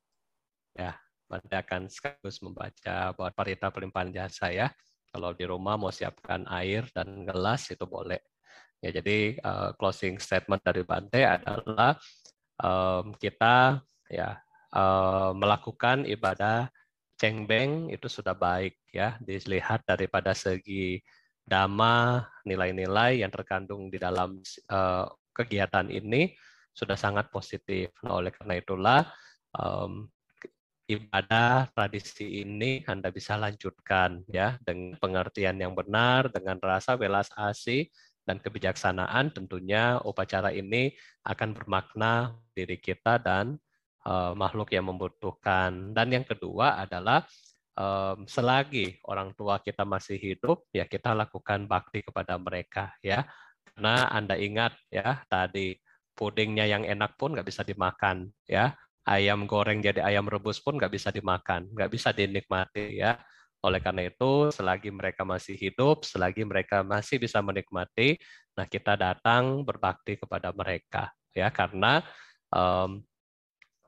[0.79, 0.93] Ya,
[1.27, 4.71] Bante akan sekaligus membaca buat parita pelimpahan jasa ya.
[5.11, 8.23] Kalau di rumah mau siapkan air dan gelas itu boleh.
[8.85, 11.97] Ya, jadi uh, closing statement dari Bante adalah
[12.63, 14.39] um, kita ya
[14.77, 16.69] uh, melakukan ibadah
[17.17, 21.01] cengbeng itu sudah baik ya dilihat daripada segi
[21.47, 24.37] dhamma nilai-nilai yang terkandung di dalam
[24.69, 26.37] uh, kegiatan ini
[26.77, 27.89] sudah sangat positif.
[28.05, 29.01] Nah, oleh karena itulah
[29.57, 30.05] um,
[30.87, 37.91] ibadah tradisi ini Anda bisa lanjutkan ya dengan pengertian yang benar, dengan rasa welas asih
[38.27, 43.59] dan kebijaksanaan tentunya upacara ini akan bermakna diri kita dan
[44.07, 45.95] uh, makhluk yang membutuhkan.
[45.95, 47.27] Dan yang kedua adalah
[47.75, 53.27] um, selagi orang tua kita masih hidup ya kita lakukan bakti kepada mereka ya.
[53.63, 55.79] Karena Anda ingat ya tadi
[56.17, 58.75] pudingnya yang enak pun nggak bisa dimakan ya.
[59.07, 63.15] Ayam goreng jadi ayam rebus pun nggak bisa dimakan, nggak bisa dinikmati ya
[63.65, 68.15] oleh karena itu, selagi mereka masih hidup, selagi mereka masih bisa menikmati,
[68.55, 72.05] nah kita datang berbakti kepada mereka, ya karena
[72.55, 73.03] um,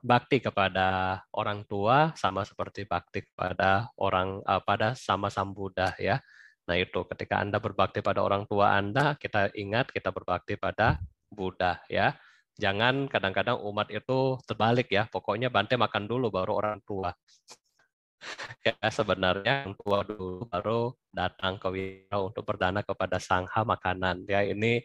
[0.02, 6.18] bakti kepada orang tua sama seperti bakti kepada orang uh, pada sama Sang Buddha, ya.
[6.66, 10.98] Nah itu ketika anda berbakti pada orang tua anda, kita ingat kita berbakti pada
[11.30, 12.18] Buddha, ya.
[12.58, 17.14] Jangan kadang-kadang umat itu terbalik ya, pokoknya Bante makan dulu baru orang tua.
[18.66, 24.26] Ya sebenarnya yang tua dulu baru datang ke wira untuk berdana kepada sangha makanan.
[24.26, 24.82] Ya ini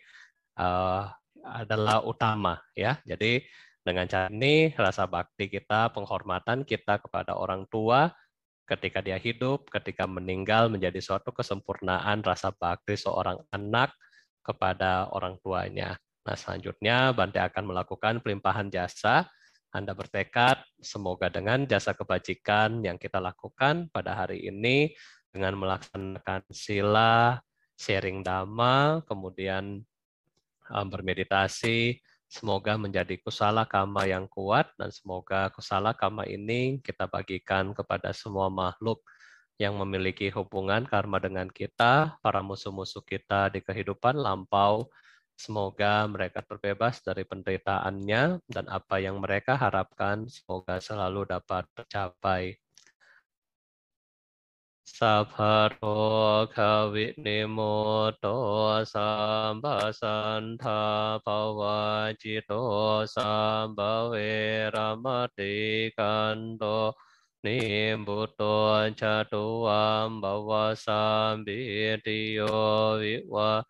[0.62, 1.10] uh,
[1.42, 3.02] adalah utama ya.
[3.10, 3.42] Jadi
[3.82, 8.14] dengan cara ini rasa bakti kita penghormatan kita kepada orang tua
[8.64, 13.92] ketika dia hidup ketika meninggal menjadi suatu kesempurnaan rasa bakti seorang anak
[14.40, 19.28] kepada orang tuanya nah selanjutnya Bante akan melakukan pelimpahan jasa.
[19.74, 24.94] Anda bertekad, semoga dengan jasa kebajikan yang kita lakukan pada hari ini,
[25.34, 27.42] dengan melaksanakan sila,
[27.74, 29.82] sharing dhamma, kemudian
[30.70, 31.98] um, bermeditasi,
[32.30, 38.54] semoga menjadi kusala kama yang kuat, dan semoga kusala kama ini kita bagikan kepada semua
[38.54, 39.02] makhluk
[39.58, 44.86] yang memiliki hubungan karma dengan kita, para musuh-musuh kita di kehidupan lampau,
[45.34, 52.56] Semoga mereka terbebas dari penderitaannya dan apa yang mereka harapkan semoga selalu dapat tercapai.
[54.84, 58.36] Sabharo kavinimuto
[58.86, 66.94] sambasantha pawajito sambave ramati kanto
[67.44, 73.66] nimbuto chatuam bhavasambitiyo viwa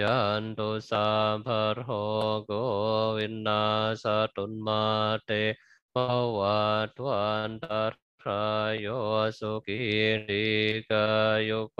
[0.00, 1.80] ยันตุสัมภโร
[2.44, 2.52] โก
[3.16, 3.64] วินา
[4.02, 4.04] ส
[4.36, 4.84] ตุนมา
[5.24, 5.30] เต
[5.92, 5.96] ภ
[6.38, 7.64] วัตวันต
[8.26, 8.86] รายโย
[9.38, 9.80] สุกิ
[10.28, 10.50] ริ
[10.90, 11.06] กา
[11.48, 11.78] ยุโก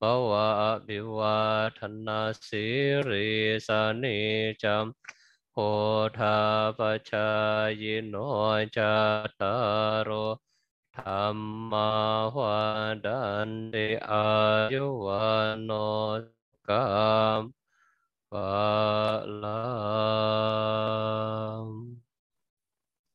[0.00, 0.50] ภวะ
[0.86, 1.40] บิวา
[1.78, 2.66] ธนาสิ
[3.08, 3.30] ริ
[3.66, 4.20] สานิ
[4.62, 4.86] จม
[5.52, 5.58] โห
[6.18, 6.38] ทา
[6.78, 6.80] ป
[7.10, 7.30] ชา
[7.82, 8.14] ยโน
[8.76, 8.94] จา
[9.40, 9.56] ตา
[10.08, 10.10] ร
[10.96, 11.36] ธรร
[11.70, 11.90] มา
[12.36, 12.58] วา
[13.04, 14.26] ดันติอา
[14.72, 15.06] ยุว
[15.64, 15.70] โน
[16.66, 17.54] kam
[18.30, 19.46] palam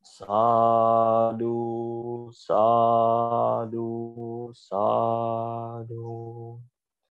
[0.03, 1.59] sadu
[2.31, 3.91] sadu
[4.55, 6.70] sadu.